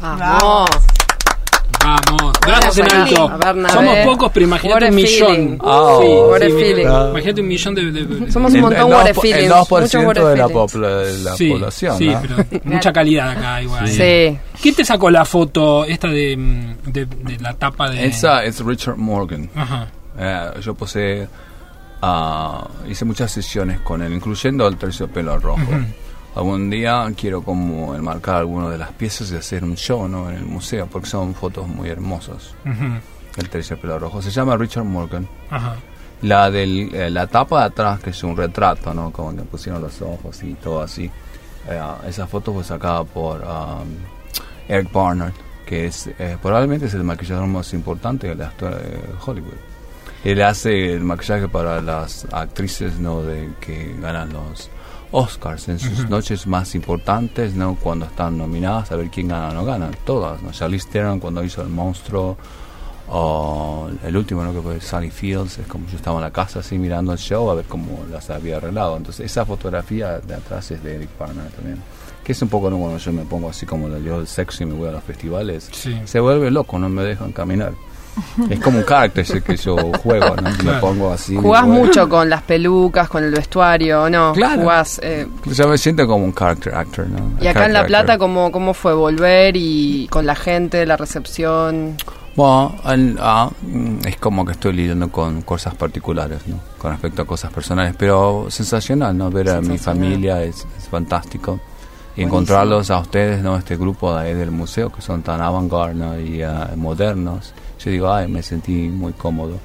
Vamos. 0.00 0.70
Vamos, 1.80 2.25
en 2.78 2.92
alto. 2.92 3.30
Somos 3.72 3.96
pocos, 4.04 4.30
pero 4.32 4.46
imagínate 4.46 4.88
un 4.88 4.94
millón. 4.94 5.58
Oh. 5.60 6.00
Sí, 6.38 6.46
sí, 6.50 6.80
Imagínate 6.82 7.40
un 7.40 7.48
millón 7.48 7.74
de. 7.74 7.90
de- 7.92 8.04
de- 8.04 8.32
Somos 8.32 8.52
un 8.54 8.60
montón 8.60 8.90
2%, 9.14 9.20
feelings. 9.20 9.42
el 9.44 9.48
muchos 9.48 9.68
2% 9.68 10.06
what 10.06 10.16
a 10.16 10.30
de 10.30 10.36
la, 10.36 10.88
de 10.88 11.18
la 11.22 11.36
sí, 11.36 11.50
población. 11.50 11.98
sí, 11.98 12.06
¿no? 12.08 12.20
pero 12.20 12.60
mucha 12.64 12.92
calidad 12.92 13.30
acá 13.30 13.62
igual. 13.62 13.88
Sí. 13.88 14.38
¿Quién 14.62 14.74
te 14.74 14.84
sacó 14.84 15.10
la 15.10 15.24
foto 15.24 15.84
esta 15.84 16.08
de, 16.08 16.36
mm, 16.36 16.74
de, 16.92 17.06
de 17.06 17.38
la 17.40 17.54
tapa 17.54 17.90
de.? 17.90 18.06
Esa 18.06 18.44
es 18.44 18.60
Richard 18.64 18.96
Morgan. 18.96 19.48
Ajá. 19.54 19.88
Eh, 20.18 20.50
yo 20.62 20.74
posee, 20.74 21.26
ah, 22.02 22.66
hice 22.88 23.04
muchas 23.04 23.30
sesiones 23.30 23.80
con 23.80 24.02
él, 24.02 24.12
incluyendo 24.12 24.66
el 24.68 24.76
terciopelo 24.76 25.38
rojo. 25.38 25.60
Algún 26.36 26.68
día 26.68 27.10
quiero 27.16 27.40
como 27.40 27.94
enmarcar 27.94 28.36
algunas 28.36 28.70
de 28.70 28.76
las 28.76 28.92
piezas 28.92 29.32
y 29.32 29.36
hacer 29.36 29.64
un 29.64 29.74
show 29.74 30.06
¿no? 30.06 30.28
en 30.28 30.36
el 30.36 30.44
museo, 30.44 30.86
porque 30.86 31.08
son 31.08 31.34
fotos 31.34 31.66
muy 31.66 31.88
hermosas. 31.88 32.54
Ujú. 32.66 33.00
El 33.38 33.48
terciopelo 33.48 33.98
rojo. 33.98 34.20
Se 34.20 34.30
llama 34.30 34.54
Richard 34.54 34.84
Morgan. 34.84 35.26
Ajá. 35.48 35.76
La 36.20 36.50
del, 36.50 36.94
eh, 36.94 37.08
la 37.08 37.26
tapa 37.26 37.60
de 37.60 37.66
atrás, 37.66 38.00
que 38.00 38.10
es 38.10 38.22
un 38.22 38.36
retrato, 38.36 38.92
¿no? 38.92 39.10
Como 39.12 39.34
que 39.34 39.42
pusieron 39.44 39.80
los 39.80 40.02
ojos 40.02 40.42
y 40.42 40.52
todo 40.54 40.82
así. 40.82 41.10
Eh, 41.68 41.82
esa 42.06 42.26
foto 42.26 42.52
fue 42.52 42.64
sacada 42.64 43.02
por 43.04 43.40
um, 43.40 43.88
Eric 44.68 44.92
Barnard, 44.92 45.32
que 45.64 45.86
es 45.86 46.06
eh, 46.18 46.36
probablemente 46.42 46.84
es 46.84 46.92
el 46.92 47.04
maquillador 47.04 47.46
más 47.46 47.72
importante 47.72 48.28
de 48.28 48.34
la 48.34 48.48
historia 48.48 48.76
de 48.76 49.00
Hollywood. 49.24 49.56
Él 50.22 50.42
hace 50.42 50.92
el 50.92 51.00
maquillaje 51.02 51.48
para 51.48 51.80
las 51.80 52.26
actrices, 52.30 52.98
¿no? 52.98 53.22
De 53.22 53.48
que 53.58 53.96
ganan 54.00 54.34
los 54.34 54.70
Oscars 55.12 55.68
en 55.68 55.78
sus 55.78 56.08
noches 56.10 56.46
más 56.46 56.74
importantes, 56.74 57.54
¿no? 57.54 57.76
Cuando 57.76 58.06
están 58.06 58.36
nominadas, 58.38 58.90
a 58.92 58.96
ver 58.96 59.08
quién 59.08 59.28
gana 59.28 59.50
o 59.50 59.54
no 59.54 59.64
gana. 59.64 59.90
Todas, 60.04 60.42
¿no? 60.42 60.50
Charlize 60.52 60.88
Theron 60.90 61.20
cuando 61.20 61.42
hizo 61.44 61.62
El 61.62 61.68
Monstruo, 61.68 62.36
o 63.08 63.88
el 64.04 64.16
último, 64.16 64.42
¿no? 64.42 64.52
Que 64.52 64.60
fue 64.60 64.80
Sally 64.80 65.10
Fields, 65.10 65.58
es 65.58 65.66
como 65.66 65.86
yo 65.86 65.96
estaba 65.96 66.16
en 66.16 66.22
la 66.24 66.32
casa 66.32 66.58
así 66.60 66.76
mirando 66.76 67.12
el 67.12 67.18
show 67.18 67.48
a 67.50 67.54
ver 67.54 67.66
cómo 67.66 68.00
las 68.10 68.30
había 68.30 68.56
arreglado. 68.56 68.96
Entonces 68.96 69.26
esa 69.26 69.44
fotografía 69.44 70.18
de 70.18 70.34
atrás 70.34 70.70
es 70.72 70.82
de 70.82 70.96
Eric 70.96 71.10
Barnard 71.18 71.50
también. 71.50 71.80
Que 72.24 72.32
es 72.32 72.42
un 72.42 72.48
poco, 72.48 72.68
¿no? 72.68 72.78
Cuando 72.78 72.98
yo 72.98 73.12
me 73.12 73.22
pongo 73.24 73.48
así 73.48 73.64
como 73.64 73.86
el 73.86 74.02
yo 74.04 74.18
del 74.18 74.26
sexo 74.26 74.64
y 74.64 74.66
me 74.66 74.74
voy 74.74 74.88
a 74.88 74.92
los 74.92 75.04
festivales, 75.04 75.68
Sí. 75.72 75.96
se 76.04 76.18
vuelve 76.18 76.50
loco, 76.50 76.78
no 76.80 76.88
me 76.88 77.04
dejan 77.04 77.30
caminar. 77.30 77.72
Es 78.48 78.60
como 78.60 78.78
un 78.78 78.84
carácter 78.84 79.22
ese 79.24 79.42
que 79.42 79.56
yo 79.56 79.76
juego, 80.02 80.36
¿no? 80.36 80.42
Me 80.50 80.56
Claro. 80.56 80.80
pongo 80.80 81.12
así. 81.12 81.36
Jugás 81.36 81.66
me 81.66 81.74
mucho 81.78 82.08
con 82.08 82.28
las 82.30 82.42
pelucas, 82.42 83.08
con 83.08 83.22
el 83.24 83.30
vestuario, 83.30 84.08
¿no? 84.10 84.32
Claro. 84.32 84.62
Jugás, 84.62 85.00
eh, 85.02 85.26
Yo 85.46 85.68
me 85.68 85.76
siento 85.78 86.06
como 86.06 86.24
un 86.24 86.32
character 86.34 86.74
actor, 86.74 87.06
¿no? 87.08 87.32
y 87.40 87.46
A 87.46 87.50
acá 87.50 87.66
en 87.66 87.72
La 87.72 87.86
Plata, 87.86 88.14
actor. 88.14 88.26
¿cómo, 88.28 88.50
¿cómo 88.52 88.74
fue 88.74 88.94
volver 88.94 89.54
y 89.56 90.06
con 90.10 90.24
la 90.26 90.34
gente, 90.34 90.84
la 90.86 90.96
recepción? 90.96 91.96
Bueno, 92.34 92.74
el- 92.86 93.16
ah, 93.20 93.50
mm, 93.62 94.06
es 94.06 94.16
como 94.18 94.44
que 94.44 94.52
estoy 94.52 94.72
lidiando 94.74 95.10
con 95.10 95.42
cosas 95.42 95.74
particulares, 95.74 96.40
¿no? 96.46 96.58
Con 96.78 96.92
respecto 96.92 97.22
a 97.22 97.24
cosas 97.26 97.52
personales, 97.52 97.94
pero 97.98 98.46
sensacional, 98.50 99.16
¿no? 99.16 99.30
Ver 99.30 99.48
a 99.50 99.60
mi 99.60 99.68
Sensacional. 99.68 100.02
familia 100.10 100.42
es, 100.42 100.66
es 100.78 100.88
fantástico. 100.88 101.58
Y 102.14 102.22
encontrarlos 102.22 102.90
a 102.90 102.98
ustedes, 102.98 103.42
¿no? 103.42 103.56
Este 103.58 103.76
grupo 103.76 104.14
de 104.14 104.20
ahí 104.28 104.34
del 104.34 104.50
museo 104.50 104.90
que 104.90 105.02
son 105.02 105.22
tan 105.22 105.40
avant-garde 105.42 105.94
¿no? 105.94 106.18
y 106.18 106.42
ah, 106.42 106.70
modernos. 106.74 107.52
Yo 107.86 107.92
digo, 107.92 108.12
ay, 108.12 108.28
me 108.28 108.42
sentí 108.42 108.72
muy 108.88 109.12
cómodo. 109.14 109.58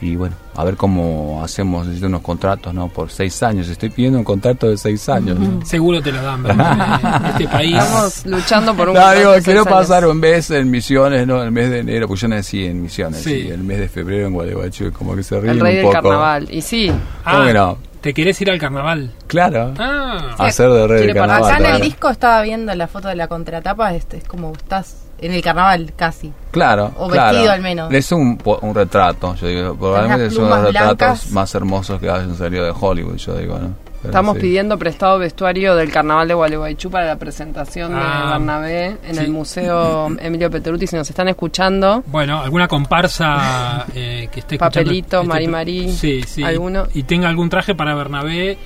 Y 0.00 0.14
bueno, 0.14 0.36
a 0.54 0.62
ver 0.62 0.76
cómo 0.76 1.40
hacemos 1.42 1.86
necesito 1.86 2.06
unos 2.08 2.20
contratos, 2.20 2.72
¿no? 2.74 2.88
Por 2.88 3.10
seis 3.10 3.42
años. 3.42 3.66
Estoy 3.68 3.88
pidiendo 3.90 4.18
un 4.18 4.24
contrato 4.24 4.68
de 4.68 4.76
seis 4.76 5.08
años. 5.08 5.38
¿no? 5.38 5.64
Seguro 5.64 6.02
te 6.02 6.12
lo 6.12 6.22
dan, 6.22 6.42
¿verdad? 6.42 7.00
En 7.24 7.26
este 7.30 7.48
país. 7.48 7.76
Estamos 7.76 8.26
luchando 8.26 8.74
por 8.76 8.88
un 8.90 8.94
No, 8.94 9.00
contrato 9.00 9.18
digo, 9.18 9.32
de 9.32 9.42
quiero 9.42 9.64
seis 9.64 9.74
años. 9.74 9.88
pasar 9.88 10.06
un 10.06 10.20
mes 10.20 10.50
en 10.50 10.70
Misiones, 10.70 11.26
¿no? 11.26 11.42
El 11.42 11.50
mes 11.50 11.70
de 11.70 11.78
enero, 11.80 12.06
pues 12.08 12.20
yo 12.20 12.28
nací 12.28 12.66
en 12.66 12.82
Misiones. 12.82 13.22
Sí. 13.22 13.46
Y 13.48 13.48
el 13.48 13.64
mes 13.64 13.78
de 13.78 13.88
febrero 13.88 14.26
en 14.26 14.34
Gualeguaychú, 14.34 14.92
como 14.92 15.16
que 15.16 15.22
se 15.22 15.40
ríen 15.40 15.54
El 15.54 15.60
rey 15.60 15.76
un 15.76 15.76
del 15.76 15.84
poco. 15.86 15.94
carnaval. 16.08 16.48
Y 16.50 16.60
sí, 16.60 16.92
Ah, 17.24 17.32
¿Cómo 17.32 17.46
que 17.46 17.54
no? 17.54 17.78
¿Te 18.02 18.12
querés 18.14 18.40
ir 18.42 18.50
al 18.50 18.58
carnaval? 18.58 19.10
Claro. 19.26 19.72
Ah, 19.78 20.34
Hacer 20.38 20.68
de 20.70 20.86
rey 20.86 21.06
del 21.06 21.14
carnaval. 21.16 21.52
Acá 21.54 21.68
en 21.70 21.74
el 21.74 21.80
disco 21.80 22.10
estaba 22.10 22.42
viendo 22.42 22.72
la 22.74 22.86
foto 22.86 23.08
de 23.08 23.16
la 23.16 23.26
contratapa, 23.28 23.94
este, 23.94 24.18
es 24.18 24.24
como 24.24 24.52
estás 24.52 25.05
en 25.20 25.32
el 25.32 25.42
carnaval 25.42 25.92
casi. 25.96 26.32
Claro, 26.50 26.92
O 26.96 27.08
claro. 27.08 27.32
vestido 27.32 27.52
al 27.52 27.60
menos. 27.62 27.92
Es 27.92 28.12
un, 28.12 28.38
un 28.62 28.74
retrato, 28.74 29.34
yo 29.36 29.46
digo. 29.46 29.74
Probablemente 29.76 30.26
es 30.26 30.36
uno 30.36 30.46
de 30.46 30.50
los 30.50 30.64
retratos 30.66 30.96
blancas. 30.98 31.30
más 31.32 31.54
hermosos 31.54 32.00
que 32.00 32.08
hayan 32.10 32.34
salido 32.36 32.64
de 32.64 32.72
Hollywood, 32.78 33.16
yo 33.16 33.36
digo, 33.36 33.58
¿no? 33.58 33.74
Pero 34.02 34.10
estamos 34.10 34.34
sí. 34.36 34.42
pidiendo 34.42 34.78
prestado 34.78 35.18
vestuario 35.18 35.74
del 35.74 35.90
carnaval 35.90 36.28
de 36.28 36.34
Gualeguaychú 36.34 36.90
para 36.90 37.06
la 37.06 37.16
presentación 37.16 37.92
de 37.92 37.98
Ah, 38.00 38.28
Bernabé 38.32 38.98
en 39.06 39.14
sí. 39.14 39.20
el 39.24 39.30
Museo 39.30 40.08
Emilio 40.20 40.50
Petruti. 40.50 40.86
Si 40.86 40.94
nos 40.96 41.08
están 41.08 41.28
escuchando, 41.28 42.04
bueno, 42.06 42.40
alguna 42.42 42.68
comparsa 42.68 43.86
eh, 43.94 44.28
que 44.30 44.40
esté 44.40 44.56
escuchando 44.56 44.84
Papelito, 44.84 45.16
este- 45.16 45.28
Mari 45.28 45.48
Mari, 45.48 45.90
Sí, 45.92 46.22
sí. 46.24 46.42
alguno. 46.42 46.86
Y 46.94 47.04
tenga 47.04 47.28
algún 47.28 47.48
traje 47.48 47.74
para 47.74 47.94
Bernabé. 47.94 48.58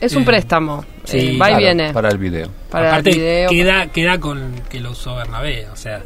Es 0.00 0.14
un 0.14 0.22
Eh, 0.22 0.26
préstamo. 0.26 0.84
sí, 1.04 1.18
Eh, 1.34 1.38
va 1.38 1.46
Claro, 1.46 1.60
y 1.60 1.64
viene. 1.64 1.92
Para 1.92 2.08
el 2.10 2.18
video. 2.18 2.48
para 2.70 2.88
Aparte, 2.90 3.10
el 3.10 3.16
video. 3.16 3.50
queda, 3.50 3.86
queda 3.88 4.18
con 4.20 4.54
que 4.68 4.80
lo 4.80 4.90
usó 4.92 5.14
Bernabé. 5.16 5.66
O 5.72 5.76
sea, 5.76 6.02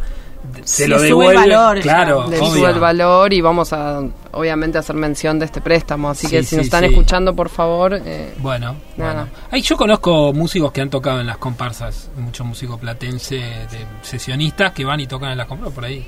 se 0.64 0.84
Sí, 0.84 0.90
lo 0.90 0.96
sube 0.98 1.06
devuelve. 1.06 1.44
el 1.44 1.50
valor 1.50 1.80
claro, 1.80 2.26
le 2.28 2.38
obvio. 2.40 2.50
sube 2.54 2.70
el 2.70 2.80
valor 2.80 3.32
y 3.32 3.40
vamos 3.40 3.72
a 3.72 4.00
obviamente 4.32 4.76
hacer 4.78 4.96
mención 4.96 5.38
de 5.38 5.44
este 5.44 5.60
préstamo. 5.60 6.10
Así 6.10 6.26
Sí, 6.26 6.32
que 6.36 6.42
si 6.42 6.48
sí, 6.50 6.56
nos 6.56 6.64
están 6.64 6.80
sí. 6.80 6.86
escuchando, 6.86 7.34
por 7.36 7.48
favor, 7.48 7.94
eh, 8.04 8.34
Bueno, 8.38 8.74
Nada. 8.96 9.12
bueno. 9.14 9.28
Ay, 9.50 9.62
yo 9.62 9.76
conozco 9.76 10.32
músicos 10.32 10.72
que 10.72 10.80
han 10.80 10.90
tocado 10.90 11.20
en 11.20 11.26
las 11.28 11.36
comparsas, 11.38 12.10
muchos 12.16 12.44
músicos 12.46 12.80
platense 12.80 13.36
de 13.36 13.86
sesionistas 14.02 14.72
que 14.72 14.84
van 14.84 14.98
y 15.00 15.06
tocan 15.06 15.30
en 15.30 15.38
las 15.38 15.46
comparsas 15.46 15.74
por 15.74 15.84
ahí. 15.84 16.04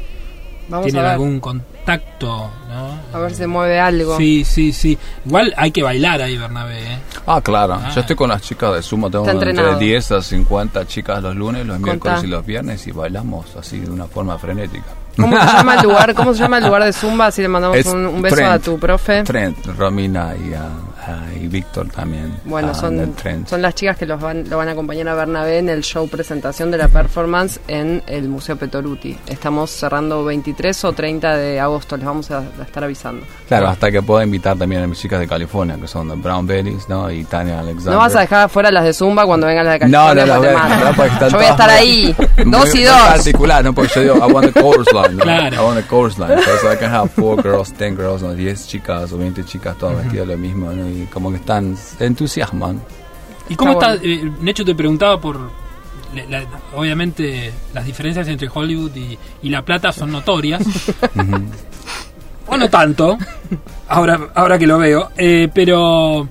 Vamos 0.69 0.87
tienen 0.87 1.01
a 1.01 1.05
ver. 1.05 1.13
algún 1.13 1.41
contacto, 1.41 2.51
¿no? 2.69 2.99
A 3.13 3.21
ver 3.21 3.31
si 3.33 3.37
se 3.37 3.47
mueve 3.47 3.79
algo. 3.79 4.17
Sí, 4.17 4.45
sí, 4.45 4.73
sí. 4.73 4.99
Igual 5.27 5.53
hay 5.57 5.71
que 5.71 5.83
bailar 5.83 6.23
ahí, 6.23 6.37
Bernabé. 6.37 6.81
¿eh? 6.95 6.99
Ah, 7.27 7.41
claro. 7.43 7.75
Ah. 7.75 7.91
Yo 7.95 8.01
estoy 8.01 8.17
con 8.17 8.31
las 8.31 8.43
chicas 8.43 8.75
de 8.75 8.83
sumo. 8.83 9.11
Tengo 9.11 9.29
entre 9.29 9.51
entrenado. 9.51 9.79
10 9.79 10.13
a 10.13 10.23
50 10.23 10.87
chicas 10.87 11.23
los 11.23 11.37
lunes, 11.37 11.67
los 11.67 11.79
miércoles 11.79 12.25
y 12.25 12.27
los 12.29 12.45
viernes 12.45 12.87
y 12.87 12.93
bailamos 12.93 13.55
así 13.57 13.79
de 13.81 13.91
una 13.91 14.07
forma 14.07 14.39
frenética. 14.39 14.87
¿Cómo 15.17 15.39
se 15.39 15.47
llama 15.47 15.75
el 15.77 15.83
lugar? 15.83 16.15
¿Cómo 16.15 16.33
se 16.35 16.41
llama 16.41 16.59
el 16.59 16.65
lugar 16.67 16.85
de 16.85 16.93
Zumba? 16.93 17.27
Así 17.27 17.43
le 17.43 17.49
mandamos 17.49 17.85
un, 17.87 18.07
un 18.07 18.23
beso 18.23 18.37
Trent. 18.37 18.51
a 18.53 18.59
tu 18.59 18.79
profe. 18.79 19.23
Trent, 19.23 19.65
Romina 19.77 20.35
y, 20.35 20.55
ah, 20.55 20.71
ah, 21.07 21.23
y 21.41 21.47
Víctor 21.49 21.89
también. 21.89 22.35
Bueno, 22.45 22.69
ah, 22.73 22.75
son, 22.75 23.15
son 23.47 23.63
las 23.63 23.75
chicas 23.75 23.97
que 23.97 24.07
los 24.07 24.21
van, 24.21 24.49
lo 24.49 24.57
van 24.57 24.69
a 24.69 24.73
acompañar 24.73 25.09
a 25.09 25.15
Bernabé 25.15 25.59
en 25.59 25.69
el 25.69 25.83
show 25.83 26.09
presentación 26.09 26.71
de 26.71 26.79
la 26.79 26.89
performance 26.89 27.61
en 27.69 28.03
el 28.07 28.29
Museo 28.29 28.57
Petoruti. 28.57 29.17
Estamos 29.27 29.71
cerrando 29.71 30.25
23 30.25 30.85
o 30.85 30.93
30 30.93 31.37
de 31.37 31.61
agosto, 31.61 31.97
les 31.97 32.07
vamos 32.07 32.31
a, 32.31 32.39
a 32.39 32.63
estar 32.63 32.85
avisando. 32.85 33.25
Claro, 33.49 33.69
hasta 33.69 33.91
que 33.91 34.03
pueda 34.03 34.25
invitar 34.25 34.57
también 34.57 34.83
a 34.83 34.87
mis 34.87 34.99
chicas 34.99 35.21
de 35.21 35.29
California, 35.29 35.77
que 35.81 35.87
son 35.89 36.09
de 36.09 36.15
Brown 36.17 36.47
Bellies, 36.47 36.89
¿no? 36.89 37.11
Y 37.11 37.25
Tania 37.25 37.61
Alexander. 37.61 37.93
No 37.95 37.99
vas 37.99 38.15
a 38.17 38.21
dejar 38.21 38.43
afuera 38.47 38.71
las 38.71 38.85
de 38.85 38.93
Zumba 38.93 39.27
cuando 39.27 39.47
vengan 39.47 39.65
las 39.67 39.81
de 39.81 39.87
No, 39.89 39.99
California. 40.07 40.25
no, 40.25 40.27
las 40.27 40.37
porque 40.39 40.49
voy 40.49 40.55
te 40.55 40.61
a- 40.61 40.63
matan. 40.69 40.85
no, 40.85 40.97
porque 40.97 41.13
están 41.13 41.31
Yo 41.31 41.37
voy 41.37 41.47
a 41.47 41.51
estar 41.51 41.71
ahí, 41.71 42.17
dos 42.47 42.75
y 42.75 42.83
dos. 42.85 42.97
particular, 43.01 43.65
¿no? 43.65 43.75
Porque 43.75 43.93
yo 43.95 44.01
digo, 44.03 44.17
I 44.29 44.33
want 44.33 44.53
the 44.53 44.61
chorus 44.61 44.93
line, 44.93 45.09
¿no? 45.15 45.23
Claro. 45.23 45.57
I 45.57 45.59
want 45.65 45.81
the 45.81 45.89
chorus 45.89 46.19
line. 46.19 46.37
So 46.63 46.73
I 46.73 46.77
can 46.77 46.93
have 46.93 47.09
four 47.11 47.43
girls, 47.43 47.73
ten 47.73 47.97
girls, 47.97 48.23
¿no? 48.23 48.35
10 48.35 48.67
chicas 48.67 49.13
o 49.13 49.19
20 49.19 49.45
chicas 49.45 49.77
todas 49.79 49.97
vestidas 49.97 50.27
de 50.29 50.35
lo 50.35 50.39
mismo, 50.39 50.73
¿no? 50.73 50.87
Y 50.95 51.05
como 51.07 51.31
que 51.31 51.37
están, 51.37 51.77
se 51.77 52.05
entusiasman. 52.07 52.81
¿Y 53.49 53.57
cómo 53.57 53.73
Está 53.73 53.95
está? 53.95 54.07
eh, 54.07 54.31
Necho 54.41 54.65
te 54.65 54.75
preguntaba 54.75 55.21
por. 55.21 55.39
la- 56.15 56.25
la- 56.41 56.47
obviamente, 56.75 57.53
las 57.75 57.85
diferencias 57.85 58.29
entre 58.29 58.49
Hollywood 58.53 58.95
y, 58.97 59.19
y 59.43 59.49
La 59.51 59.63
Plata 59.63 59.93
son 59.93 60.13
notorias. 60.13 60.63
o 62.47 62.57
no 62.57 62.69
tanto, 62.71 63.19
ahora, 63.89 64.29
ahora 64.35 64.59
que 64.59 64.67
lo 64.67 64.79
veo. 64.79 65.11
eh, 65.17 65.49
pero. 65.53 66.29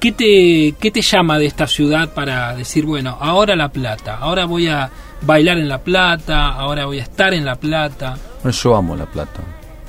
¿qué 0.00 0.12
te, 0.12 0.74
¿Qué 0.78 0.90
te 0.90 1.00
llama 1.02 1.38
de 1.38 1.46
esta 1.46 1.66
ciudad 1.66 2.10
para 2.12 2.54
decir, 2.54 2.84
bueno, 2.84 3.16
ahora 3.20 3.56
La 3.56 3.68
Plata, 3.70 4.18
ahora 4.18 4.44
voy 4.44 4.68
a 4.68 4.90
bailar 5.22 5.58
en 5.58 5.68
La 5.68 5.78
Plata, 5.78 6.48
ahora 6.48 6.84
voy 6.86 6.98
a 7.00 7.02
estar 7.02 7.32
en 7.34 7.44
La 7.44 7.56
Plata? 7.56 8.16
Bueno, 8.42 8.56
yo 8.56 8.76
amo 8.76 8.94
La 8.96 9.06
Plata. 9.06 9.40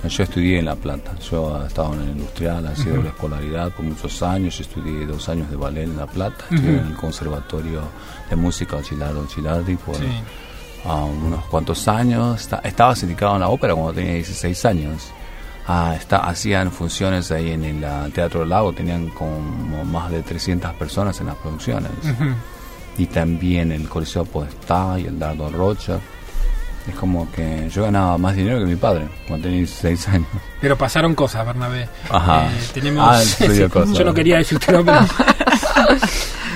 Yo 0.08 0.24
estudié 0.24 0.60
en 0.60 0.66
La 0.66 0.76
Plata. 0.76 1.12
Yo 1.20 1.62
he 1.64 1.68
estado 1.68 1.94
en 1.96 2.02
el 2.02 2.10
industrial, 2.10 2.66
ha 2.68 2.76
sido 2.76 3.02
la 3.02 3.10
escolaridad 3.10 3.72
por 3.72 3.84
muchos 3.86 4.22
años. 4.24 4.58
Yo 4.58 4.64
estudié 4.64 5.06
dos 5.06 5.28
años 5.28 5.50
de 5.50 5.56
ballet 5.58 5.84
en 5.84 5.98
La 5.98 6.06
Plata. 6.06 6.46
Estudié 6.50 6.80
en 6.80 6.88
el 6.88 6.96
Conservatorio 6.96 7.82
de 8.30 8.36
Música 8.36 8.82
Gilardo 8.82 9.28
Gilardi 9.28 9.76
por 9.76 9.96
Sí. 9.98 10.04
ah, 10.86 11.04
unos 11.04 11.44
cuantos 11.48 11.88
años. 11.88 12.40
Esta- 12.42 12.60
Estaba 12.64 12.94
dedicado 12.94 13.36
a 13.36 13.40
la 13.40 13.50
ópera 13.50 13.74
cuando 13.74 13.94
tenía 13.94 14.14
16 14.14 14.64
años. 14.66 15.12
Ah, 15.68 15.94
está, 16.00 16.20
hacían 16.20 16.72
funciones 16.72 17.30
ahí 17.32 17.52
en 17.52 17.64
el 17.66 17.84
ah, 17.84 18.08
Teatro 18.14 18.42
del 18.42 18.50
Lago. 18.50 18.72
Tenían 18.72 19.10
como 19.10 19.84
más 19.84 20.10
de 20.12 20.22
300 20.24 20.74
personas 20.76 21.20
en 21.20 21.28
las 21.28 21.36
producciones. 21.36 21.92
Y 22.98 23.08
también 23.08 23.72
el 23.74 23.90
Coliseo 23.90 24.24
Podestá 24.26 24.98
y 25.00 25.06
el 25.08 25.20
Dardo 25.20 25.50
Rocha. 25.50 26.00
Es 26.88 26.96
como 26.96 27.30
que 27.32 27.70
yo 27.70 27.84
ganaba 27.84 28.18
más 28.18 28.36
dinero 28.36 28.60
que 28.60 28.66
mi 28.66 28.76
padre 28.76 29.08
cuando 29.28 29.44
tenía 29.44 29.60
16 29.60 30.08
años. 30.10 30.28
Pero 30.62 30.78
pasaron 30.78 31.14
cosas, 31.16 31.46
Bernabé. 31.46 31.88
Ajá. 32.10 32.46
Eh, 32.48 32.50
tenemos, 32.74 33.06
Ah, 33.06 33.22
cosas. 33.72 33.98
Yo 33.98 34.04
no 34.06 34.14
quería 34.14 34.38
decírtelo, 34.38 34.84
pero 34.86 35.00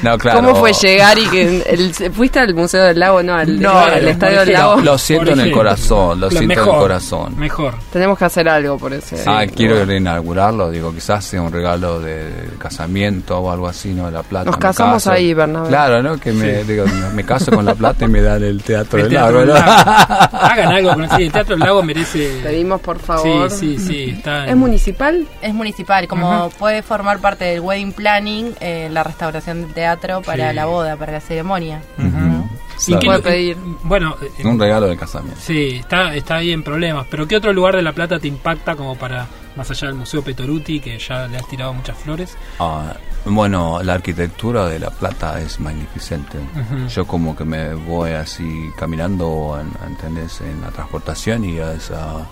No, 0.11 0.17
claro. 0.17 0.41
¿Cómo 0.41 0.55
fue 0.55 0.73
llegar 0.73 1.17
y 1.19 1.25
que 1.27 1.61
el- 1.69 1.93
fuiste 2.13 2.39
al 2.39 2.53
Museo 2.55 2.83
del 2.85 2.99
Lago, 2.99 3.21
no, 3.21 3.35
al, 3.35 3.59
No, 3.59 3.71
al 3.79 4.03
no, 4.03 4.09
Estadio 4.09 4.39
del 4.39 4.53
Lago? 4.53 4.81
Lo 4.81 4.97
siento 4.97 5.25
Por 5.25 5.33
en 5.33 5.39
el 5.39 5.45
ejemplo. 5.47 5.57
corazón, 5.59 6.19
lo 6.19 6.25
Lo 6.27 6.29
siento 6.31 6.53
en 6.53 6.59
el 6.59 6.65
corazón. 6.65 7.37
Mejor. 7.39 7.75
Tenemos 7.91 8.17
que 8.17 8.25
hacer 8.25 8.49
algo 8.49 8.77
por 8.77 8.93
ese. 8.93 9.23
Ah, 9.27 9.45
quiero 9.53 9.85
reinaugurarlo, 9.85 10.71
digo, 10.71 10.93
quizás 10.93 11.23
sea 11.23 11.41
un 11.41 11.51
regalo 11.51 11.99
de, 11.99 12.31
casamiento 12.57 13.37
o 13.39 13.51
algo 13.51 13.67
así, 13.67 13.89
¿no? 13.93 14.05
De 14.05 14.11
La 14.11 14.23
Plata. 14.23 14.45
Nos 14.45 14.55
me 14.55 14.61
casamos 14.61 15.03
caso. 15.03 15.11
ahí, 15.11 15.33
Bernabé. 15.33 15.67
Claro, 15.69 16.01
¿no? 16.01 16.19
Que 16.19 16.31
me, 16.31 16.63
digo, 16.63 16.85
me 17.13 17.23
caso 17.23 17.51
con 17.51 17.65
La 17.65 17.75
Plata 17.75 18.05
y 18.05 18.07
me 18.07 18.21
dan 18.21 18.43
el 18.43 18.63
Teatro 18.63 18.97
El 18.99 19.03
del 19.05 19.11
Teatro 19.13 19.31
Lago, 19.31 19.39
del 19.39 19.47
¿no? 19.49 19.53
Lago. 19.53 20.37
Hagan 20.41 20.67
algo 20.71 20.93
con 20.93 21.09
sí, 21.17 21.23
el 21.23 21.31
Teatro 21.31 21.55
del 21.55 21.59
Lago 21.65 21.83
merece. 21.83 22.39
Pedimos 22.43 22.81
por 22.81 22.99
favor. 22.99 23.49
Sí, 23.51 23.77
sí, 23.77 23.85
sí. 23.85 24.09
Está 24.17 24.47
¿Es 24.47 24.55
municipal? 24.55 25.27
Es 25.41 25.53
municipal, 25.53 26.07
como 26.07 26.49
puede 26.57 26.81
formar 26.81 27.19
parte 27.19 27.45
del 27.45 27.59
wedding 27.59 27.93
planning, 27.93 28.53
eh, 28.59 28.89
la 28.91 29.03
restauración 29.03 29.61
del 29.61 29.73
teatro 29.73 29.90
para 29.97 30.49
Sí. 30.49 30.55
la 30.55 30.65
boda, 30.65 30.95
para 30.97 31.13
la 31.13 31.19
ceremonia. 31.21 31.81
Ujú. 31.97 32.07
¿Y 32.07 32.85
Claro. 32.85 32.99
qué- 32.99 33.05
Puede 33.05 33.21
pedir. 33.21 33.57
Bueno, 33.83 34.15
eh, 34.21 34.45
Un 34.47 34.59
regalo 34.59 34.87
de 34.87 34.97
casamiento. 34.97 35.39
sí, 35.39 35.77
está, 35.81 36.15
está 36.15 36.35
ahí 36.37 36.51
en 36.51 36.63
problemas. 36.63 37.05
Pero 37.11 37.27
¿qué 37.27 37.35
otro 37.37 37.53
lugar 37.53 37.75
de 37.75 37.81
La 37.83 37.93
Plata 37.93 38.19
te 38.19 38.27
impacta 38.27 38.75
como 38.75 38.95
para, 38.95 39.27
más 39.55 39.69
allá 39.69 39.87
del 39.87 39.97
Museo 39.97 40.23
Petoruti, 40.23 40.79
que 40.79 40.97
ya 40.97 41.27
le 41.27 41.37
has 41.37 41.47
tirado 41.47 41.73
muchas 41.73 41.95
flores? 41.97 42.35
Ah, 42.59 42.93
bueno, 43.25 43.83
la 43.83 43.93
arquitectura 43.93 44.65
de 44.67 44.79
La 44.79 44.89
Plata 44.89 45.39
es 45.39 45.59
magnificente. 45.59 46.39
Ujú. 46.39 46.87
Yo 46.87 47.05
como 47.05 47.35
que 47.35 47.45
me 47.45 47.75
voy 47.75 48.11
así 48.13 48.71
caminando, 48.77 49.59
en, 49.61 49.71
¿entendés? 49.91 50.41
En 50.41 50.59
la 50.61 50.69
transportación 50.69 51.45
y 51.45 51.59
es, 51.59 51.91
ah, 51.91 52.25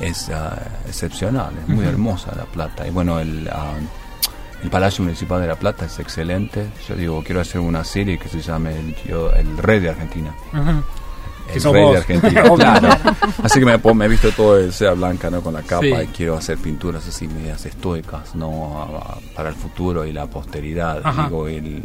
es 0.00 0.28
ah, 0.30 0.58
excepcional, 0.88 1.52
es 1.62 1.68
muy 1.68 1.84
hermosa 1.86 2.32
La 2.36 2.46
Plata. 2.46 2.84
Y 2.84 2.90
bueno, 2.90 3.20
el, 3.20 3.48
el 4.62 4.70
Palacio 4.70 5.04
Municipal 5.04 5.40
de 5.40 5.46
La 5.46 5.56
Plata 5.56 5.84
es 5.86 5.98
excelente. 5.98 6.66
Yo 6.88 6.96
digo, 6.96 7.22
quiero 7.24 7.40
hacer 7.40 7.60
una 7.60 7.84
serie 7.84 8.18
que 8.18 8.28
se 8.28 8.40
llame 8.40 8.76
El, 8.78 8.94
yo- 9.06 9.32
el 9.32 9.56
Rey 9.58 9.80
de 9.80 9.90
Argentina. 9.90 10.34
El 11.54 11.62
rey 11.62 11.82
vos. 11.82 11.92
de 11.92 11.98
Argentina, 11.98 12.42
claro. 12.56 12.88
Así 13.42 13.58
que 13.60 13.64
me, 13.64 14.04
he 14.04 14.08
visto 14.08 14.30
todo 14.32 14.56
de 14.56 14.70
seda 14.70 14.92
blanca, 14.92 15.30
¿no? 15.30 15.40
Con 15.40 15.54
la 15.54 15.62
capa 15.62 15.80
Sí. 15.82 15.88
y 16.02 16.06
quiero 16.08 16.36
hacer 16.36 16.58
pinturas 16.58 17.06
así 17.08 17.26
medias 17.26 17.64
estoicas, 17.64 18.34
¿no? 18.34 18.82
A- 18.82 18.98
a- 19.14 19.18
para 19.34 19.48
el 19.48 19.54
futuro 19.54 20.04
y 20.04 20.12
la 20.12 20.26
posteridad. 20.26 21.00
Ajá. 21.02 21.24
Digo, 21.24 21.48
el, 21.48 21.84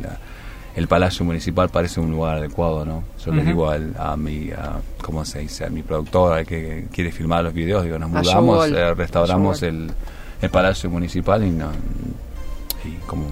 el 0.76 0.88
Palacio 0.90 1.24
Municipal 1.24 1.70
parece 1.70 2.02
un 2.02 2.12
lugar 2.12 2.38
adecuado, 2.40 2.84
¿no? 2.84 3.04
Yo 3.26 3.32
le 3.32 3.38
Ujú. 3.42 3.48
digo 3.48 3.70
al- 3.70 3.96
a, 3.98 4.18
mi, 4.18 4.52
a, 4.52 4.80
¿cómo 5.02 5.24
se 5.24 5.40
dice? 5.40 5.64
A 5.66 5.70
mi 5.70 5.82
productora 5.82 6.44
que 6.44 6.88
quiere 6.92 7.12
filmar 7.14 7.46
los 7.46 7.54
videos, 7.54 7.84
digo, 7.86 7.98
nos 7.98 8.10
mudamos, 8.10 8.68
eh, 8.68 8.94
restauramos 8.96 9.64
el, 9.64 9.90
el 10.42 10.50
Palacio 10.50 10.90
Municipal 10.90 11.42
y, 11.42 11.52
no, 11.52 11.68
y 12.86 12.96
como 13.06 13.26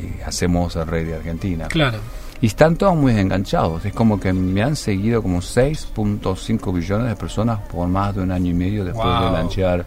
y 0.00 0.20
hacemos 0.22 0.74
el 0.76 0.86
Rey 0.86 1.04
de 1.04 1.16
Argentina. 1.16 1.66
Claro. 1.68 1.98
Y 2.40 2.46
están 2.46 2.76
todos 2.76 2.96
muy 2.96 3.16
enganchados. 3.18 3.84
Es 3.84 3.92
como 3.92 4.18
que 4.18 4.32
me 4.32 4.62
han 4.62 4.74
seguido 4.74 5.22
como 5.22 5.40
6.5 5.40 6.72
billones 6.74 7.06
de 7.08 7.14
personas 7.16 7.60
por 7.68 7.86
más 7.88 8.14
de 8.16 8.22
un 8.22 8.32
año 8.32 8.50
y 8.50 8.54
medio 8.54 8.84
después 8.84 9.06
Wow. 9.06 9.26
de 9.26 9.30
lanzar 9.32 9.86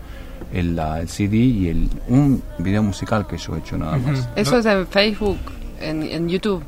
el, 0.53 0.75
la- 0.75 1.01
el 1.01 1.09
CD 1.09 1.35
y 1.37 1.67
el, 1.67 1.89
un 2.07 2.41
video 2.59 2.81
musical 2.83 3.27
que 3.27 3.37
yo 3.37 3.55
he 3.55 3.59
hecho 3.59 3.77
nada 3.77 3.97
más. 3.97 4.29
Eso 4.37 4.57
es 4.59 4.65
en 4.65 4.87
Facebook, 4.87 5.39
en, 5.81 6.03
en 6.03 6.29
YouTube. 6.29 6.63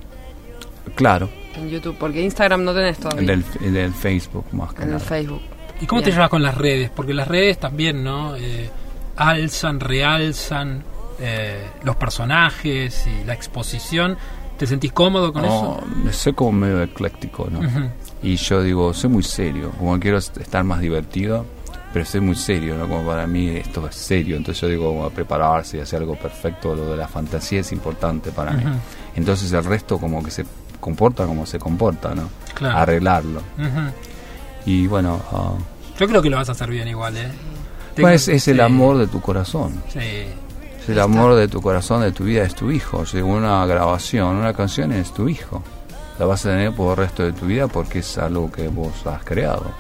Claro, 0.95 1.30
En 1.56 1.69
YouTube, 1.69 1.95
porque 1.97 2.21
Instagram 2.21 2.63
no 2.63 2.73
tenés 2.73 2.97
todavía. 2.97 3.28
del, 3.28 3.43
el 3.76 3.93
Facebook 3.93 4.45
más 4.54 4.73
que 4.73 4.84
En 4.84 4.93
el. 4.93 5.00
Facebook. 5.00 5.41
¿Y 5.80 5.86
cómo 5.86 6.02
te 6.02 6.12
llevas 6.12 6.30
con 6.30 6.41
las 6.43 6.56
redes? 6.58 6.89
Porque 6.93 7.13
las 7.13 7.28
redes 7.28 7.60
también, 7.60 8.04
¿no? 8.04 8.36
Eh, 8.36 8.69
alzan, 9.15 9.80
realzan 9.80 10.84
eh, 11.19 11.65
los 11.84 11.95
personajes 11.95 13.06
y 13.08 13.23
la 13.25 13.34
exposición. 13.34 14.17
¿Te 14.58 14.65
sentís 14.65 14.91
cómodo 14.91 15.32
con 15.34 15.45
eso? 15.45 15.84
No, 16.03 16.12
soy 16.12 16.34
como 16.34 16.51
medio 16.53 16.82
ecléctico, 16.82 17.47
¿no? 17.51 17.60
Y 18.23 18.36
yo 18.38 18.63
digo, 18.63 18.93
soy 18.93 19.10
muy 19.12 19.21
serio, 19.23 19.71
como 19.77 19.99
quiero 19.99 20.17
est- 20.17 20.36
estar 20.38 20.63
más 20.63 20.82
divertido, 20.82 21.45
pero 21.93 22.03
soy 22.06 22.21
muy 22.21 22.34
serio, 22.36 22.75
¿no? 22.75 22.88
Como 22.88 23.03
para 23.06 23.27
mí 23.27 23.49
esto 23.49 23.88
es 23.88 23.95
serio, 23.95 24.36
entonces 24.36 24.62
yo 24.62 24.67
digo, 24.67 25.06
a 25.06 25.12
prepararse 25.12 25.77
y 25.77 25.82
hacer 25.82 25.99
algo 25.99 26.15
perfecto, 26.15 26.75
lo 26.75 26.88
de 26.89 26.97
la 26.97 27.08
fantasía 27.08 27.60
es 27.60 27.71
importante 27.71 28.32
para 28.32 28.51
mí. 28.53 28.63
Ujú. 28.65 28.73
Entonces 29.15 29.51
el 29.51 29.63
resto 29.63 29.99
como 29.99 30.23
que 30.23 30.32
se 30.32 30.43
comporta 30.80 31.25
como 31.27 31.45
se 31.45 31.60
comporta, 31.60 32.15
¿no? 32.15 32.27
Claro. 32.56 32.77
Arreglarlo. 32.80 33.41
Y 34.65 34.88
bueno, 34.88 35.21
ah, 35.32 35.53
Yo 35.99 36.08
creo 36.08 36.21
que 36.21 36.30
lo 36.32 36.38
vas 36.38 36.49
a 36.49 36.53
hacer 36.53 36.69
bien 36.71 36.88
igual, 36.88 37.15
¿eh? 37.17 37.30
Tengo- 37.95 38.10
pues 38.10 38.27
es 38.27 38.47
el 38.47 38.60
amor 38.62 38.97
de 38.97 39.06
tu 39.08 39.21
corazón. 39.21 39.82
Sí. 39.89 39.99
El 40.88 41.00
amor 41.00 41.36
de 41.36 41.50
tu 41.50 41.62
corazón, 41.62 42.02
de 42.02 42.13
tu 42.13 42.23
vida, 42.23 42.43
es 42.43 42.56
tu 42.56 42.71
hijo. 42.71 43.06
Si 43.06 43.17
una 43.17 43.65
grabación, 43.65 44.38
una 44.38 44.54
canción 44.54 44.93
es 44.93 45.13
tu 45.13 45.28
hijo. 45.28 45.62
La 46.17 46.26
vas 46.26 46.45
a 46.45 46.50
tener 46.50 46.73
por 46.73 46.91
el 46.91 47.06
resto 47.06 47.23
de 47.23 47.34
tu 47.34 47.45
vida 47.45 47.67
porque 47.67 48.00
es 48.00 48.17
algo 48.17 48.50
que 48.50 48.69
vos 48.69 49.06
has 49.06 49.23
creado. 49.23 49.71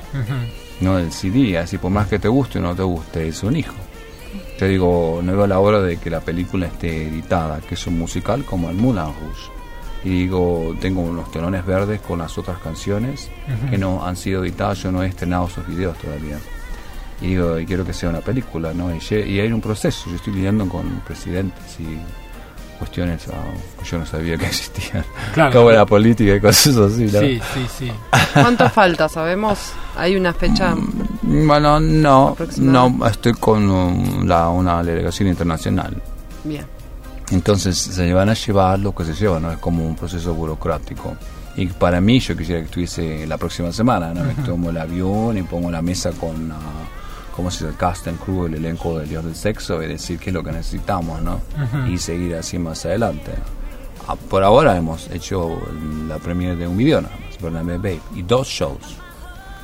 No 0.81 0.97
del 0.97 1.11
CD, 1.11 1.57
así 1.57 1.77
por 1.77 1.91
más 1.91 2.07
que 2.07 2.19
te 2.19 2.27
guste 2.27 2.59
o 2.59 2.61
no 2.61 2.75
te 2.75 2.83
guste, 2.83 3.27
es 3.29 3.41
un 3.43 3.55
hijo. 3.55 3.73
Yo 4.59 4.67
digo, 4.67 5.21
no 5.23 5.35
veo 5.35 5.47
la 5.47 5.59
hora 5.59 5.81
de 5.81 5.97
que 5.97 6.09
la 6.09 6.19
película 6.19 6.67
esté 6.67 7.07
editada, 7.07 7.59
que 7.61 7.75
es 7.75 7.87
un 7.87 7.97
musical 7.97 8.43
como 8.43 8.69
el 8.69 8.75
Moulin 8.75 9.05
Rouge. 9.05 9.51
Y 10.03 10.09
digo, 10.09 10.75
tengo 10.81 11.01
unos 11.01 11.31
telones 11.31 11.65
verdes 11.65 12.01
con 12.01 12.19
las 12.19 12.37
otras 12.37 12.59
canciones 12.59 13.31
que 13.69 13.77
no 13.77 14.05
han 14.05 14.15
sido 14.15 14.43
editadas, 14.43 14.83
yo 14.83 14.91
no 14.91 15.03
he 15.03 15.07
estrenado 15.07 15.47
esos 15.47 15.65
videos 15.67 15.97
todavía. 15.97 16.37
Y 17.21 17.27
digo, 17.27 17.59
y 17.59 17.65
quiero 17.65 17.83
que 17.83 17.93
sea 17.93 18.09
una 18.09 18.21
película, 18.21 18.73
¿no? 18.73 18.93
Y, 18.93 18.99
y 19.11 19.39
hay 19.39 19.51
un 19.51 19.61
proceso, 19.61 20.09
yo 20.09 20.15
estoy 20.15 20.33
lidiando 20.33 20.67
con 20.69 21.01
presidentes 21.05 21.79
y 21.79 21.99
cuestiones 22.77 23.27
ah, 23.29 23.43
que 23.79 23.85
yo 23.85 23.97
no 23.97 24.05
sabía 24.05 24.37
que 24.37 24.45
existían. 24.47 25.03
Claro. 25.33 25.53
Como 25.53 25.71
la 25.71 25.85
política 25.85 26.35
y 26.35 26.39
cosas 26.39 26.77
así. 26.77 27.05
¿no? 27.05 27.19
Sí, 27.19 27.41
sí, 27.53 27.67
sí. 27.77 27.91
¿Cuánto 28.33 28.69
falta? 28.69 29.09
¿Sabemos? 29.09 29.71
¿Hay 29.95 30.15
una 30.15 30.33
fecha? 30.33 30.75
Bueno, 31.23 31.79
no, 31.79 32.35
no, 32.57 33.07
estoy 33.07 33.33
con 33.33 33.69
um, 33.69 34.25
la, 34.25 34.49
una 34.49 34.83
delegación 34.83 35.29
internacional. 35.29 36.01
Bien. 36.43 36.65
Entonces 37.31 37.77
se 37.77 38.13
van 38.13 38.29
a 38.29 38.33
llevar 38.33 38.79
lo 38.79 38.95
que 38.95 39.03
se 39.03 39.13
lleva, 39.13 39.39
¿no? 39.39 39.51
Es 39.51 39.57
como 39.57 39.85
un 39.85 39.95
proceso 39.95 40.33
burocrático. 40.33 41.15
Y 41.57 41.65
para 41.67 41.99
mí 41.99 42.19
yo 42.19 42.37
quisiera 42.37 42.61
que 42.61 42.67
estuviese 42.67 43.27
la 43.27 43.37
próxima 43.37 43.71
semana, 43.73 44.13
¿no? 44.13 44.23
Me 44.23 44.35
tomo 44.35 44.69
el 44.69 44.77
avión 44.77 45.37
y 45.37 45.41
pongo 45.41 45.71
la 45.71 45.81
mesa 45.81 46.11
con, 46.11 46.51
ah, 46.51 46.55
¿cómo 47.37 47.51
se 47.51 47.59
dice? 47.59 47.69
El 47.69 47.77
cast 47.77 48.07
and 48.07 48.19
crew, 48.19 48.47
el 48.47 48.55
elenco 48.55 48.97
del 48.97 49.07
Dios 49.07 49.23
del 49.23 49.35
Sexo 49.35 49.81
y 49.81 49.87
decir 49.87 50.19
qué 50.19 50.31
es 50.31 50.33
lo 50.33 50.43
que 50.43 50.51
necesitamos, 50.51 51.21
¿no? 51.21 51.35
Ujú. 51.35 51.91
Y 51.91 51.97
seguir 51.99 52.35
así 52.35 52.57
más 52.57 52.83
adelante. 52.85 53.31
Ah, 54.07 54.15
por 54.15 54.43
ahora 54.43 54.75
hemos 54.75 55.07
hecho 55.11 55.61
la 56.07 56.17
premiere 56.17 56.55
de 56.55 56.67
un 56.67 56.75
video 56.75 57.01
nada 57.01 57.15
más, 57.63 57.77
Babe, 57.77 57.99
y 58.15 58.23
dos 58.23 58.47
shows 58.47 58.97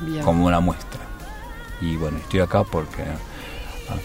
Bien. 0.00 0.22
como 0.24 0.46
una 0.46 0.60
muestra. 0.60 1.00
Y 1.80 1.96
bueno, 1.96 2.18
estoy 2.18 2.40
acá 2.40 2.62
porque 2.62 3.02
ah, 3.02 3.96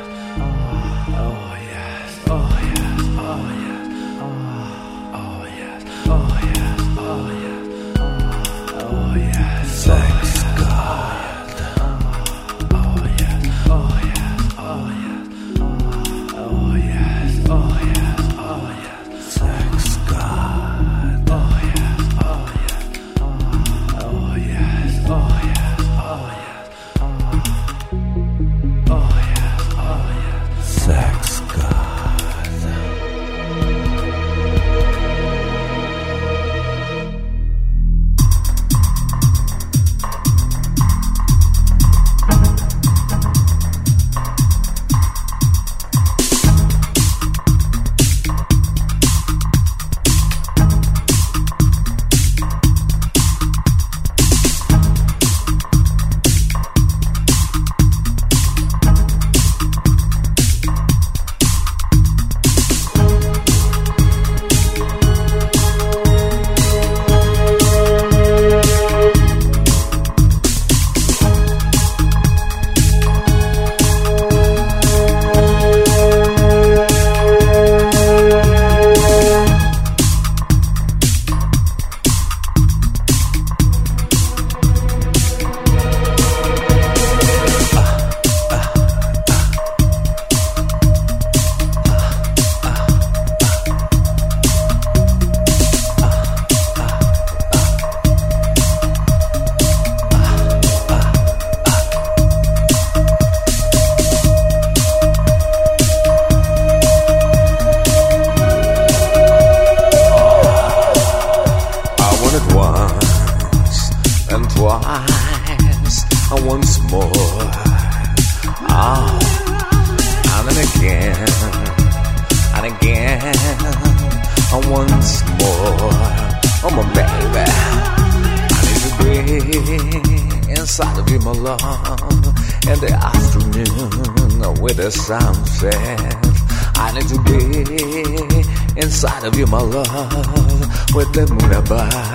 Love, 141.16 141.30
with 141.30 142.05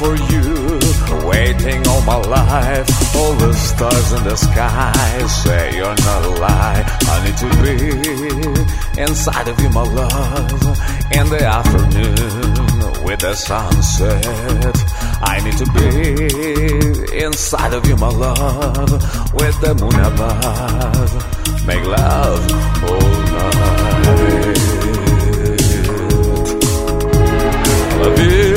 for 0.00 0.16
you, 0.32 0.80
waiting 1.28 1.86
all 1.86 2.00
my 2.12 2.16
life. 2.16 2.88
All 3.14 3.34
the 3.34 3.52
stars 3.52 4.12
in 4.16 4.24
the 4.24 4.34
sky 4.34 5.26
say 5.42 5.76
you're 5.76 5.98
not 6.08 6.24
a 6.24 6.32
lie. 6.44 6.82
I 7.12 7.16
need 7.24 7.36
to 7.44 7.48
be 7.64 7.76
inside 9.02 9.48
of 9.48 9.60
you, 9.60 9.68
my 9.68 9.82
love. 9.82 10.64
In 11.18 11.26
the 11.34 11.42
afternoon 11.58 13.04
with 13.04 13.20
the 13.20 13.34
sunset. 13.34 14.76
I 15.32 15.34
need 15.44 15.58
to 15.62 15.66
be 15.76 15.88
inside 17.24 17.74
of 17.74 17.86
you, 17.86 17.96
my 17.96 18.08
love. 18.08 19.34
With 19.34 19.56
the 19.60 19.74
moon 19.80 19.98
above. 20.10 21.12
Make 21.66 21.84
love 21.84 22.42
all 22.88 23.10
night. 23.36 24.60
Love 28.00 28.18
you. 28.18 28.49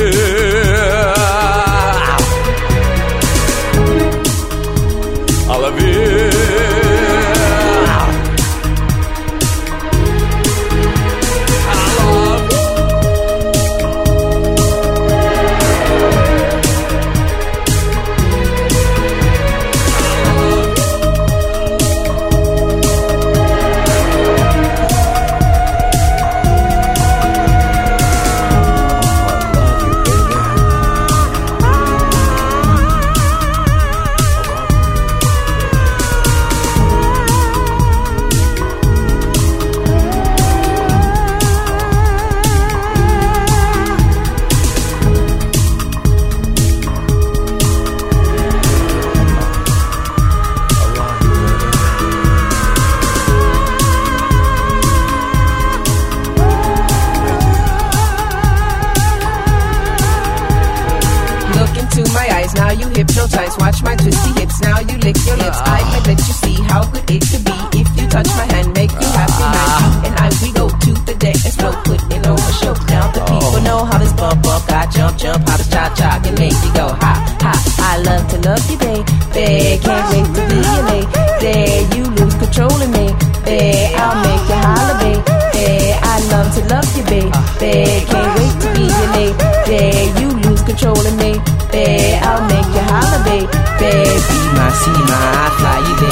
To 78.34 78.48
love 78.48 78.70
you, 78.70 78.78
babe. 78.78 79.06
They 79.32 79.78
can't 79.82 80.06
wait 80.12 80.26
to 80.34 80.42
be 80.48 80.56
your 80.66 80.82
lady. 80.90 81.96
You 81.96 82.04
lose 82.18 82.34
control 82.34 82.72
of 82.72 82.90
me, 82.90 83.06
baby. 83.44 83.94
I'll 83.94 84.18
make 84.22 84.44
you 84.50 84.58
holler, 84.66 84.98
baby. 84.98 85.92
I 86.02 86.16
love 86.32 86.48
to 86.56 86.62
love 86.72 86.88
you, 86.96 87.04
babe. 87.04 87.32
They 87.58 88.04
can't 88.10 88.30
wait 88.38 88.54
to 88.62 88.68
be 88.74 88.84
your 88.90 89.08
lady. 89.14 90.20
You 90.20 90.28
lose 90.44 90.62
control 90.62 90.98
of 90.98 91.14
me, 91.16 91.38
baby. 91.70 92.14
I'll 92.22 92.44
make 92.48 92.66
you 92.76 92.84
holler, 92.90 93.22
baby. 93.24 93.46
Be 93.78 94.40
my, 94.56 94.68
see 94.80 94.98
my, 95.10 95.20
I 95.42 95.50
fly 95.58 95.78
you 95.88 95.94
there. 96.00 96.03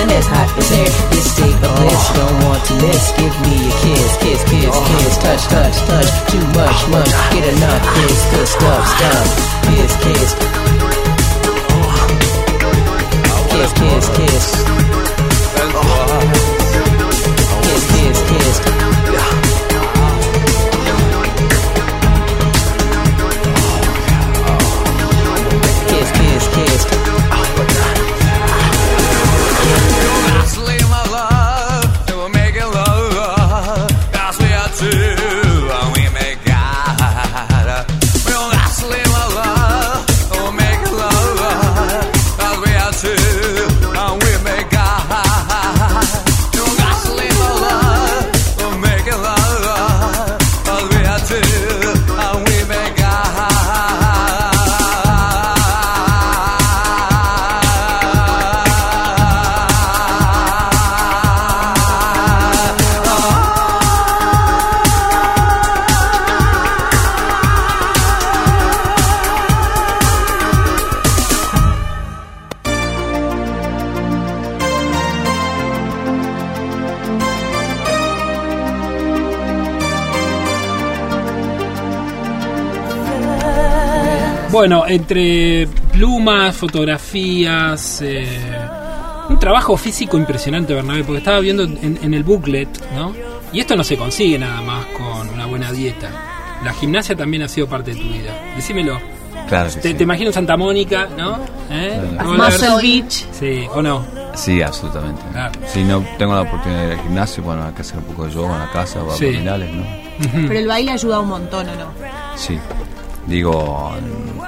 Had 0.00 0.16
as 0.16 0.26
hot 0.26 0.48
as 0.56 0.68
hair. 0.70 0.88
This 1.12 1.28
of 1.36 1.72
bliss, 1.76 2.04
don't 2.16 2.36
want 2.44 2.62
to 2.64 2.74
miss. 2.80 3.12
Give 3.20 3.36
me 3.44 3.56
a 3.68 3.72
kiss, 3.84 4.12
kiss, 4.22 4.40
kiss, 4.48 4.76
kiss. 4.88 5.18
Touch, 5.18 5.44
touch, 5.52 5.76
touch. 5.88 6.10
Too 6.32 6.44
much, 6.56 6.80
much. 6.88 7.12
Get 7.32 7.44
enough, 7.52 7.84
kiss, 7.94 8.20
good 8.32 8.48
stuff, 8.48 8.84
stuff. 8.96 9.28
Kiss, 9.68 9.92
kiss. 10.04 10.30
Kiss, 13.50 13.70
kiss, 13.80 14.06
kiss. 14.16 14.46
Kiss, 17.62 17.84
kiss, 17.92 18.20
kiss. 18.30 18.69
Bueno, 84.60 84.84
entre 84.86 85.66
plumas, 85.90 86.54
fotografías, 86.54 88.02
eh, 88.02 88.28
un 89.30 89.38
trabajo 89.38 89.74
físico 89.78 90.18
impresionante, 90.18 90.74
Bernabé, 90.74 91.02
porque 91.02 91.20
estaba 91.20 91.40
viendo 91.40 91.62
en, 91.62 91.98
en 92.02 92.12
el 92.12 92.22
booklet, 92.24 92.68
¿no? 92.94 93.14
Y 93.54 93.60
esto 93.60 93.74
no 93.74 93.82
se 93.82 93.96
consigue 93.96 94.38
nada 94.38 94.60
más 94.60 94.84
con 94.88 95.30
una 95.30 95.46
buena 95.46 95.72
dieta. 95.72 96.10
La 96.62 96.74
gimnasia 96.74 97.16
también 97.16 97.42
ha 97.44 97.48
sido 97.48 97.68
parte 97.68 97.94
de 97.94 98.00
tu 98.02 98.06
vida. 98.08 98.38
Decímelo. 98.54 99.00
Claro 99.48 99.70
Te, 99.70 99.80
sí. 99.80 99.94
te 99.94 100.02
imagino 100.02 100.30
Santa 100.30 100.58
Mónica, 100.58 101.08
¿no? 101.16 101.38
¿Eh? 101.70 101.98
Claro. 102.12 102.34
Muscle 102.34 102.68
Beach. 102.82 103.26
Sí, 103.32 103.66
o 103.74 103.80
no. 103.80 104.04
Sí, 104.34 104.60
absolutamente. 104.60 105.22
Claro. 105.32 105.58
Si 105.68 105.82
no 105.84 106.04
tengo 106.18 106.34
la 106.34 106.42
oportunidad 106.42 106.80
de 106.80 106.86
ir 106.88 106.92
al 106.98 107.02
gimnasio, 107.04 107.42
bueno, 107.42 107.64
hay 107.64 107.72
que 107.72 107.80
hacer 107.80 107.96
un 107.96 108.04
poco 108.04 108.26
de 108.26 108.32
yoga 108.34 108.52
en 108.56 108.60
la 108.60 108.70
casa 108.70 109.02
o 109.02 109.10
Sí. 109.16 109.24
abdominales, 109.24 109.72
¿no? 109.74 109.84
Pero 110.48 110.58
el 110.58 110.66
baile 110.66 110.92
ayuda 110.92 111.18
un 111.20 111.28
montón, 111.28 111.66
¿o 111.66 111.74
no? 111.76 111.86
Sí. 112.36 112.58
Digo 113.26 113.92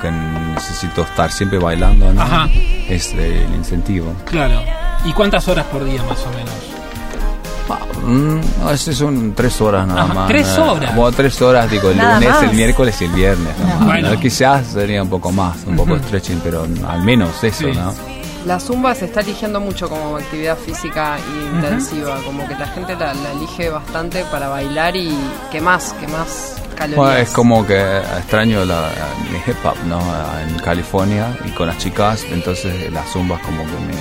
que 0.02 0.10
necesito 0.10 1.02
estar 1.02 1.30
siempre 1.32 1.58
bailando, 1.58 2.12
¿no? 2.12 2.20
Ajá. 2.20 2.48
Es 2.88 3.12
eh, 3.14 3.46
el 3.48 3.54
incentivo. 3.54 4.12
Claro. 4.26 4.60
¿Y 5.04 5.12
cuántas 5.12 5.48
horas 5.48 5.64
por 5.66 5.84
día 5.84 6.02
más 6.02 6.18
o 6.26 6.30
menos? 6.36 6.52
Mm, 8.04 8.40
no, 8.64 8.70
ese 8.70 8.92
son 8.92 9.32
tres 9.34 9.60
horas 9.60 9.86
nada 9.86 10.02
Ajá, 10.02 10.14
más. 10.14 10.28
¿tres 10.28 10.58
horas? 10.58 10.94
Bueno, 10.94 11.16
tres 11.16 11.40
horas, 11.40 11.70
digo, 11.70 11.90
el 11.90 11.96
Nada 11.96 12.14
lunes, 12.18 12.28
más. 12.30 12.42
el 12.42 12.52
miércoles 12.56 13.00
y 13.00 13.04
el 13.04 13.12
viernes. 13.12 13.54
¿no? 13.58 13.86
Bueno. 13.86 14.10
No, 14.10 14.20
Quizás 14.20 14.66
sería 14.66 15.02
un 15.02 15.08
poco 15.08 15.30
más, 15.30 15.56
un 15.66 15.76
poco 15.76 15.96
stretching, 15.98 16.40
pero 16.42 16.66
al 16.88 17.02
menos 17.02 17.42
eso, 17.44 17.64
Sí. 17.66 17.72
¿no? 17.72 17.94
La 18.44 18.58
zumba 18.58 18.92
se 18.96 19.04
está 19.04 19.20
eligiendo 19.20 19.60
mucho 19.60 19.88
como 19.88 20.16
actividad 20.16 20.58
física 20.58 21.16
y 21.32 21.56
intensiva, 21.56 22.16
como 22.26 22.46
que 22.48 22.56
la 22.56 22.66
gente 22.66 22.96
la, 22.96 23.14
la 23.14 23.30
elige 23.32 23.70
bastante 23.70 24.24
para 24.32 24.48
bailar 24.48 24.96
y 24.96 25.16
que 25.52 25.60
más, 25.60 25.92
que 26.00 26.08
más 26.08 26.56
calorías. 26.82 26.96
Bueno, 26.96 27.16
es 27.16 27.30
como 27.30 27.66
que 27.66 27.98
extraño 27.98 28.64
la, 28.64 28.90
el 29.30 29.36
hip 29.36 29.56
hop, 29.64 29.76
¿no? 29.86 30.00
En 30.48 30.58
California 30.60 31.36
y 31.44 31.50
con 31.50 31.66
las 31.68 31.78
chicas, 31.78 32.24
entonces 32.30 32.90
las 32.92 33.08
zumbas 33.10 33.40
como 33.42 33.64
que 33.64 33.72
me, 33.72 33.94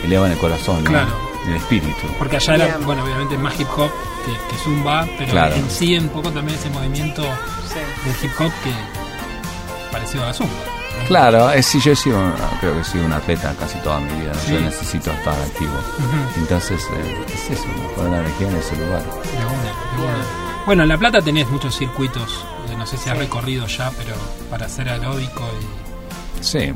me 0.00 0.06
elevan 0.06 0.30
el 0.32 0.38
corazón, 0.38 0.82
¿no? 0.84 0.90
Claro. 0.90 1.26
El 1.46 1.54
espíritu. 1.56 2.06
Porque 2.18 2.36
allá 2.36 2.54
era, 2.56 2.78
bueno, 2.78 3.04
obviamente 3.04 3.38
más 3.38 3.58
hip 3.60 3.68
hop 3.76 3.90
que, 4.24 4.32
que 4.32 4.62
zumba, 4.64 5.06
pero 5.16 5.30
Claro. 5.30 5.54
en 5.54 5.70
sí 5.70 5.96
un 5.96 6.08
poco 6.08 6.30
también 6.32 6.58
ese 6.58 6.68
movimiento 6.70 7.22
Sí. 7.72 7.78
del 8.04 8.16
hip 8.30 8.40
hop 8.40 8.52
que 8.64 8.72
parecido 9.92 10.24
a 10.24 10.26
la 10.28 10.34
zumba. 10.34 10.52
Claro, 11.06 11.50
es, 11.50 11.66
sí, 11.66 11.78
yo 11.78 11.92
he 11.92 11.96
sido, 11.96 12.18
creo 12.60 12.72
que 12.74 12.80
he 12.80 12.84
sido 12.84 13.04
un 13.04 13.12
atleta 13.12 13.54
casi 13.60 13.78
toda 13.78 14.00
mi 14.00 14.12
vida, 14.20 14.32
¿no? 14.32 14.40
Sí. 14.40 14.52
yo 14.54 14.60
necesito 14.60 15.10
estar 15.12 15.34
activo. 15.34 15.74
Entonces, 16.36 16.82
eh, 16.96 17.24
es 17.32 17.50
eso, 17.50 17.64
poner 17.94 18.10
la 18.12 18.18
energía 18.20 18.48
en 18.48 18.56
ese 18.56 18.76
lugar. 18.76 19.02
Bueno, 20.66 20.82
en 20.82 20.88
La 20.88 20.98
Plata 20.98 21.20
tenés 21.20 21.48
muchos 21.48 21.76
circuitos, 21.78 22.44
eh, 22.68 22.76
no 22.76 22.84
sé 22.86 22.96
si 22.96 23.08
has 23.08 23.16
recorrido 23.16 23.68
ya, 23.68 23.92
pero 23.96 24.16
para 24.50 24.66
hacer 24.66 24.88
aeróbico 24.88 25.48
y... 25.60 26.44
Sí, 26.44 26.58
eh, 26.58 26.74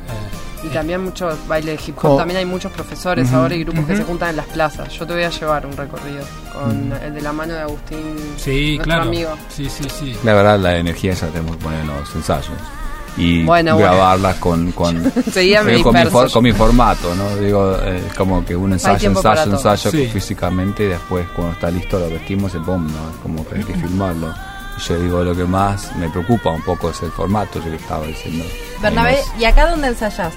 Y 0.63 0.69
también 0.69 1.03
mucho 1.03 1.37
baile 1.49 1.73
de 1.73 1.81
hip 1.85 1.97
hop. 1.99 2.11
Jo. 2.13 2.17
También 2.17 2.39
hay 2.39 2.45
muchos 2.45 2.71
profesores 2.71 3.33
ahora 3.33 3.57
y 3.57 3.65
grupos 3.65 3.87
que 3.87 3.97
se 3.97 4.05
juntan 4.05 4.31
en 4.31 4.37
las 4.37 4.47
plazas. 4.47 4.93
Yo 4.93 5.05
te 5.07 5.15
voy 5.15 5.25
a 5.25 5.31
llevar 5.31 5.67
un 5.67 5.77
recorrido 5.77 6.25
con 6.53 6.93
el 7.03 7.15
de 7.15 7.21
la 7.21 7.33
mano 7.33 7.53
de 7.53 7.61
Agustín, 7.61 8.17
sí, 8.37 8.77
nuestro 8.77 8.85
claro. 8.85 9.03
amigo. 9.03 9.31
Sí, 9.49 9.69
sí, 9.69 9.85
sí. 9.91 10.17
la 10.23 10.35
verdad 10.35 10.61
la 10.61 10.77
energía 10.77 11.13
esa 11.13 11.27
tenemos 11.27 11.57
que 11.57 11.65
poner 11.65 11.81
en 11.81 11.89
los 11.89 12.15
ensayos. 12.15 12.57
Y 13.17 13.43
Bueno, 13.45 13.75
bueno. 13.75 13.91
grabarla 13.93 14.35
con, 14.41 14.71
con, 14.73 14.95
con, 15.83 15.95
mi 15.95 16.05
for- 16.07 16.31
con 16.31 16.43
mi 16.45 16.53
formato, 16.53 17.15
¿no? 17.15 17.37
Digo, 17.37 17.77
eh, 17.83 18.03
es 18.07 18.15
como 18.15 18.45
que 18.45 18.55
un 18.57 18.73
ensayo, 18.73 19.09
ensayo, 19.11 19.51
ensayo 19.53 19.91
Sí. 19.91 20.07
físicamente 20.09 20.85
y 20.85 20.87
después 20.89 21.27
cuando 21.35 21.53
está 21.55 21.71
listo 21.71 21.99
lo 21.99 22.09
vestimos 22.09 22.55
y 22.55 22.59
boom, 22.59 22.87
¿no? 22.87 23.11
Es 23.11 23.17
como 23.23 23.47
que 23.47 23.57
hay 23.57 23.65
que 23.65 23.75
filmarlo. 23.75 24.33
Yo 24.87 24.99
digo, 24.99 25.23
lo 25.23 25.35
que 25.35 25.45
más 25.45 25.95
me 25.97 26.09
preocupa 26.09 26.51
un 26.51 26.63
poco 26.63 26.91
es 26.91 27.03
el 27.03 27.11
formato, 27.11 27.59
yo 27.59 27.65
que 27.71 27.77
estaba 27.77 28.07
diciendo. 28.07 28.45
Bernabé. 28.81 29.19
¿y 29.39 29.45
acá 29.45 29.69
dónde 29.69 29.89
ensayás? 29.89 30.33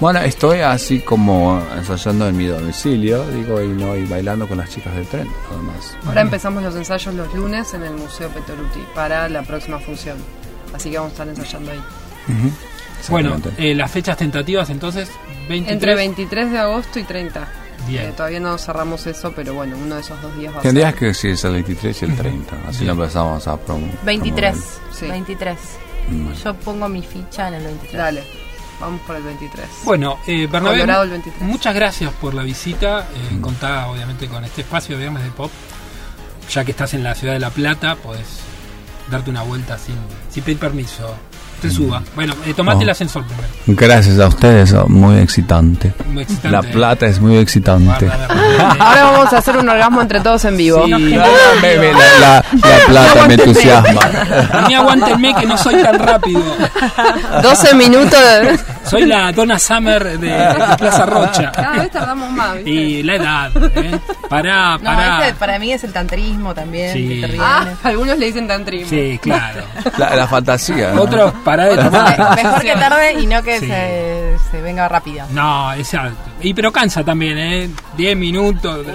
Bueno, 0.00 0.18
estoy 0.20 0.58
así 0.60 1.00
como 1.00 1.62
ensayando 1.76 2.26
en 2.26 2.36
mi 2.36 2.46
domicilio, 2.46 3.24
digo, 3.30 3.62
y 3.62 3.68
no, 3.68 3.94
y 3.94 4.04
bailando 4.06 4.48
con 4.48 4.58
las 4.58 4.68
chicas 4.70 4.92
del 4.96 5.06
tren, 5.06 5.28
además. 5.52 5.96
Ahora 6.04 6.22
empezamos 6.22 6.60
los 6.64 6.74
ensayos 6.74 7.14
los 7.14 7.32
lunes 7.34 7.72
en 7.74 7.84
el 7.84 7.92
Museo 7.94 8.28
Petoruti 8.30 8.80
para 8.96 9.28
la 9.28 9.42
próxima 9.42 9.78
función. 9.78 10.16
Así 10.74 10.90
que 10.90 10.96
vamos 10.98 11.10
a 11.10 11.14
estar 11.24 11.28
ensayando 11.28 11.72
ahí. 11.72 11.82
Bueno, 13.08 13.30
Exactamente. 13.34 13.70
eh, 13.70 13.74
las 13.74 13.90
fechas 13.90 14.16
tentativas 14.16 14.70
entonces, 14.70 15.10
23... 15.48 15.72
Entre 15.72 15.94
23 15.94 16.50
de 16.52 16.58
agosto 16.58 16.98
y 16.98 17.04
30. 17.04 17.48
Bien. 17.88 18.04
Eh, 18.04 18.12
todavía 18.16 18.38
no 18.38 18.56
cerramos 18.58 19.04
eso, 19.08 19.32
pero 19.34 19.54
bueno, 19.54 19.76
uno 19.76 19.96
de 19.96 20.02
esos 20.02 20.20
dos 20.22 20.36
días 20.36 20.54
va 20.54 20.60
a 20.60 20.62
Tendrías 20.62 20.90
ser. 20.90 20.98
que 21.00 21.06
decir 21.06 21.30
es 21.32 21.42
el 21.44 21.52
23 21.54 22.02
y 22.02 22.04
el 22.04 22.16
30, 22.16 22.56
así 22.68 22.84
lo 22.84 22.92
empezamos 22.92 23.48
a 23.48 23.56
promover. 23.56 23.98
23. 24.04 24.56
Sí. 24.92 25.06
23. 25.08 25.58
Mm. 26.08 26.32
Yo 26.44 26.54
pongo 26.54 26.88
mi 26.88 27.02
ficha 27.02 27.48
en 27.48 27.54
el 27.54 27.64
23. 27.64 27.92
Dale, 27.98 28.22
vamos 28.80 29.00
por 29.00 29.16
el 29.16 29.22
23. 29.24 29.66
Bueno, 29.84 30.18
eh, 30.28 30.46
Bernabé, 30.46 30.82
el 30.82 31.10
23. 31.10 31.42
muchas 31.42 31.74
gracias 31.74 32.12
por 32.20 32.34
la 32.34 32.44
visita. 32.44 33.08
Eh, 33.32 33.40
Contá 33.40 33.88
obviamente 33.88 34.28
con 34.28 34.44
este 34.44 34.60
espacio 34.60 34.94
de 34.96 35.02
Viernes 35.02 35.24
de 35.24 35.30
Pop. 35.30 35.50
Ya 36.50 36.64
que 36.64 36.70
estás 36.70 36.94
en 36.94 37.02
la 37.02 37.16
ciudad 37.16 37.34
de 37.34 37.40
La 37.40 37.50
Plata, 37.50 37.96
podés 37.96 38.26
darte 39.12 39.30
una 39.30 39.42
vuelta 39.42 39.78
sin, 39.78 39.94
sin 40.30 40.42
pedir 40.42 40.58
permiso. 40.58 41.14
Te 41.60 41.70
suba. 41.70 42.02
Bueno, 42.16 42.34
eh, 42.44 42.54
tomate 42.54 42.78
Oh. 42.78 42.82
el 42.82 42.90
ascensor 42.90 43.22
primero. 43.24 43.46
Gracias 43.68 44.18
a 44.18 44.26
ustedes, 44.26 44.72
oh, 44.72 44.88
muy 44.88 45.18
excitante. 45.18 45.94
Muy 46.08 46.24
excitante, 46.24 46.50
La 46.50 46.58
eh. 46.68 46.72
plata 46.72 47.06
es 47.06 47.20
muy 47.20 47.36
excitante. 47.36 48.10
Ahora 48.80 49.04
vamos 49.12 49.32
a 49.32 49.38
hacer 49.38 49.56
un 49.56 49.68
orgasmo 49.68 50.02
entre 50.02 50.18
todos 50.20 50.44
en 50.44 50.56
vivo. 50.56 50.84
Sí, 50.86 50.90
me- 50.92 50.98
me- 51.78 51.92
la, 51.92 52.18
la- 52.20 52.44
la 52.52 52.84
plata 52.86 53.28
me 53.28 53.34
entusiasma. 53.34 54.00
A 54.52 54.66
mí 54.66 54.74
aguántenme 54.74 55.34
que 55.36 55.46
no 55.46 55.56
soy 55.56 55.80
tan 55.84 56.00
rápido. 56.00 56.42
12 57.42 57.74
minutos. 57.76 58.18
Soy 58.92 59.06
la 59.06 59.32
Donna 59.32 59.58
Summer 59.58 60.18
de, 60.18 60.28
de 60.28 60.76
Plaza 60.78 61.06
Rocha. 61.06 61.50
Cada 61.52 61.78
vez 61.78 61.90
tardamos 61.90 62.30
más, 62.30 62.54
¿viste? 62.56 62.70
Y 62.70 63.02
la 63.02 63.14
edad, 63.16 63.50
¿eh? 63.76 63.98
Pará, 64.28 64.76
No, 64.78 64.84
pará. 64.84 65.26
ese 65.28 65.34
para 65.36 65.58
mí 65.58 65.72
es 65.72 65.82
el 65.84 65.92
tantrismo 65.92 66.54
también. 66.54 66.92
Sí. 66.92 67.22
Ah, 67.40 67.66
algunos 67.84 68.18
le 68.18 68.26
dicen 68.26 68.46
tantrismo. 68.46 68.88
Sí, 68.90 69.18
claro. 69.22 69.62
La, 69.98 70.14
la 70.14 70.26
fantasía. 70.26 70.92
¿no? 70.92 71.02
Otros, 71.02 71.32
pará 71.44 71.64
de 71.64 71.76
tomar. 71.82 72.36
Mejor 72.36 72.60
que 72.60 72.72
tarde 72.74 73.12
y 73.20 73.26
no 73.26 73.42
que 73.42 73.58
Sí. 73.60 73.66
se, 73.66 74.36
se 74.50 74.60
venga 74.62 74.88
rápido. 74.88 75.26
No, 75.30 75.72
exacto. 75.72 76.30
Y 76.42 76.52
pero 76.54 76.70
cansa 76.70 77.02
también, 77.02 77.38
¿eh? 77.38 77.70
10 77.96 78.16
minutos. 78.16 78.86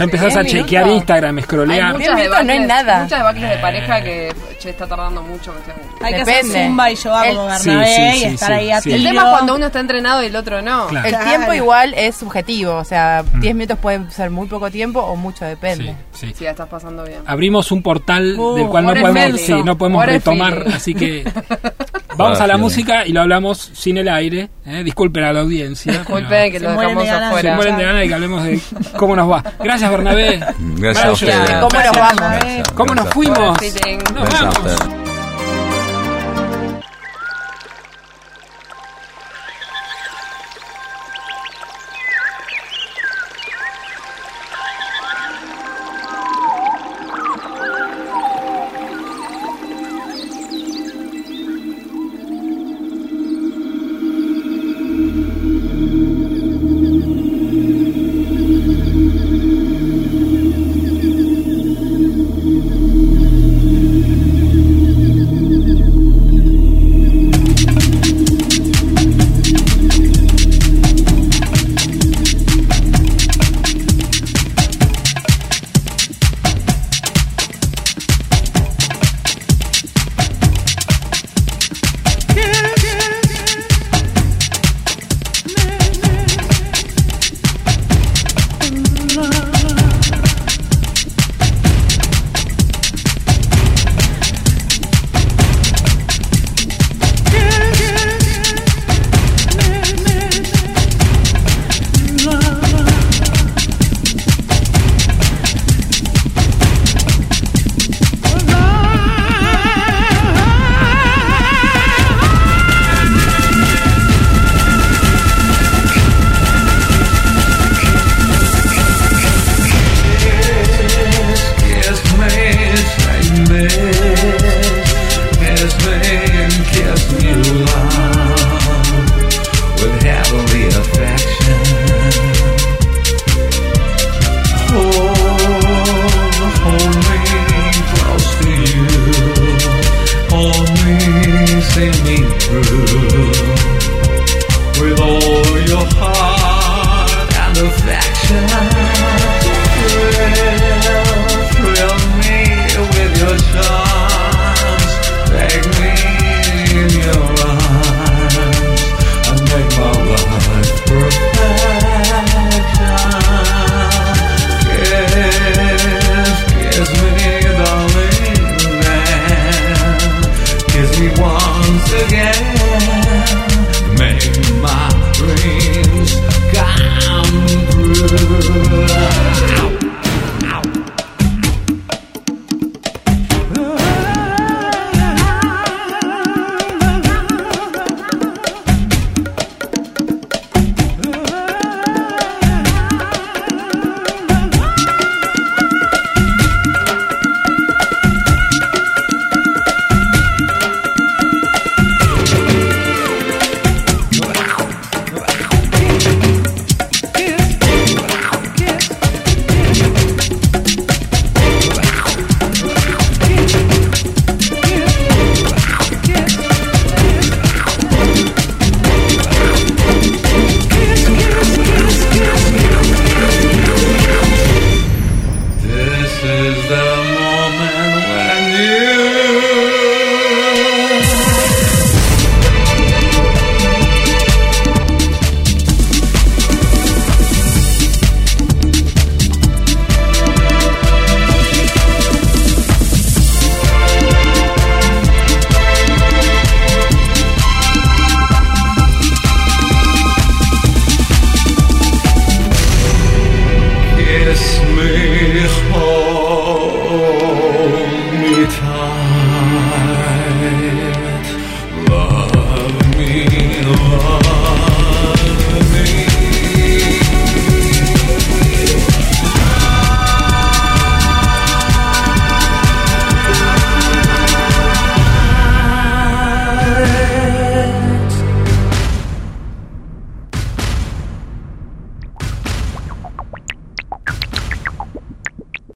Ya 0.00 0.04
empezás 0.04 0.36
a 0.36 0.40
10 0.42 0.52
chequear 0.54 0.84
minutos. 0.84 1.02
Instagram, 1.02 1.36
Hay 1.36 1.42
scrollear. 1.44 1.96
Diez 1.98 2.14
minutos 2.14 2.44
no 2.44 2.52
es 2.52 2.66
nada. 2.66 3.02
Muchas 3.02 3.18
debacles 3.18 3.50
de 3.50 3.56
pareja 3.58 4.02
que 4.02 4.34
che, 4.58 4.70
está 4.70 4.86
tardando 4.86 5.22
mucho. 5.22 5.54
estoy- 5.58 5.74
Hay 6.06 6.12
que 6.14 6.18
Depende. 6.20 6.50
hacer 6.54 6.66
zumba 6.66 6.90
y 6.90 6.94
yoga 6.96 7.28
El- 7.28 7.36
como 7.36 7.58
Sí, 7.58 7.68
Bernabé 7.68 7.86
sí, 7.94 8.02
y 8.02 8.18
sí, 8.20 8.24
estar 8.26 8.48
sí, 8.48 8.54
ahí 8.54 8.70
a 8.72 8.80
sí. 8.80 8.92
El 8.92 9.02
tema 9.04 9.22
es 9.22 9.28
cuando 9.28 9.54
uno 9.54 9.66
está 9.66 9.80
entrenado 9.80 10.22
y 10.22 10.26
el 10.26 10.36
otro 10.36 10.62
no. 10.62 10.86
Claro. 10.88 11.06
El 11.06 11.12
Claro. 11.14 11.28
tiempo 11.30 11.52
igual 11.54 11.94
es 11.94 12.16
subjetivo, 12.16 12.74
o 12.76 12.84
sea, 12.84 13.22
10 13.40 13.54
minutos 13.54 13.78
puede 13.78 14.10
ser 14.10 14.30
muy 14.30 14.46
poco 14.48 14.70
tiempo 14.70 15.00
o 15.00 15.16
mucho, 15.16 15.44
depende. 15.44 15.94
Sí, 16.12 16.28
sí. 16.28 16.34
Sí, 16.38 16.44
la 16.44 16.50
estás 16.50 16.68
pasando 16.68 17.04
bien. 17.04 17.20
Abrimos 17.26 17.70
un 17.70 17.82
portal 17.82 18.38
Uh, 18.38 18.54
del 18.56 18.66
cual 18.68 18.84
no 18.86 18.90
podemos, 18.92 19.10
inmenso. 19.10 19.44
sí, 19.58 19.62
no 19.64 19.76
podemos 19.76 20.04
retomar, 20.06 20.64
así 20.74 20.94
que 20.94 21.24
vamos 22.22 22.40
a 22.40 22.46
la 22.46 22.56
música 22.56 23.06
y 23.06 23.12
lo 23.12 23.20
hablamos 23.22 23.70
sin 23.74 23.98
el 23.98 24.08
aire. 24.08 24.48
¿eh? 24.66 24.82
Disculpen 24.84 25.24
a 25.24 25.32
la 25.32 25.40
audiencia. 25.40 25.92
Disculpen 25.92 26.52
que 26.52 26.58
Se 26.58 26.64
lo 26.64 26.70
dejamos 26.72 27.02
de 27.02 27.08
ganas 27.10 27.20
de 27.20 27.40
Se 27.42 27.48
afuera. 27.48 27.54
mueren 27.56 27.76
de 27.76 27.82
ganas 27.84 28.00
de 28.02 28.08
que 28.08 28.14
hablemos 28.14 28.44
de 28.44 28.60
cómo 28.96 29.16
nos 29.16 29.30
va. 29.30 29.44
Gracias, 29.60 29.90
Bernabé. 29.90 30.40
Gracias 30.58 31.04
a 31.06 31.12
ustedes. 31.12 31.36
Gracias. 31.36 31.60
¿Cómo 31.60 31.82
nos 31.82 31.96
vamos? 31.96 32.16
Gracias, 32.16 32.68
¿Cómo 32.74 32.94
nos 32.94 33.04
gracias. 33.04 33.14
fuimos? 33.14 34.12
Nos 34.14 34.28
Gracias 34.30 34.54
vamos. 34.64 34.99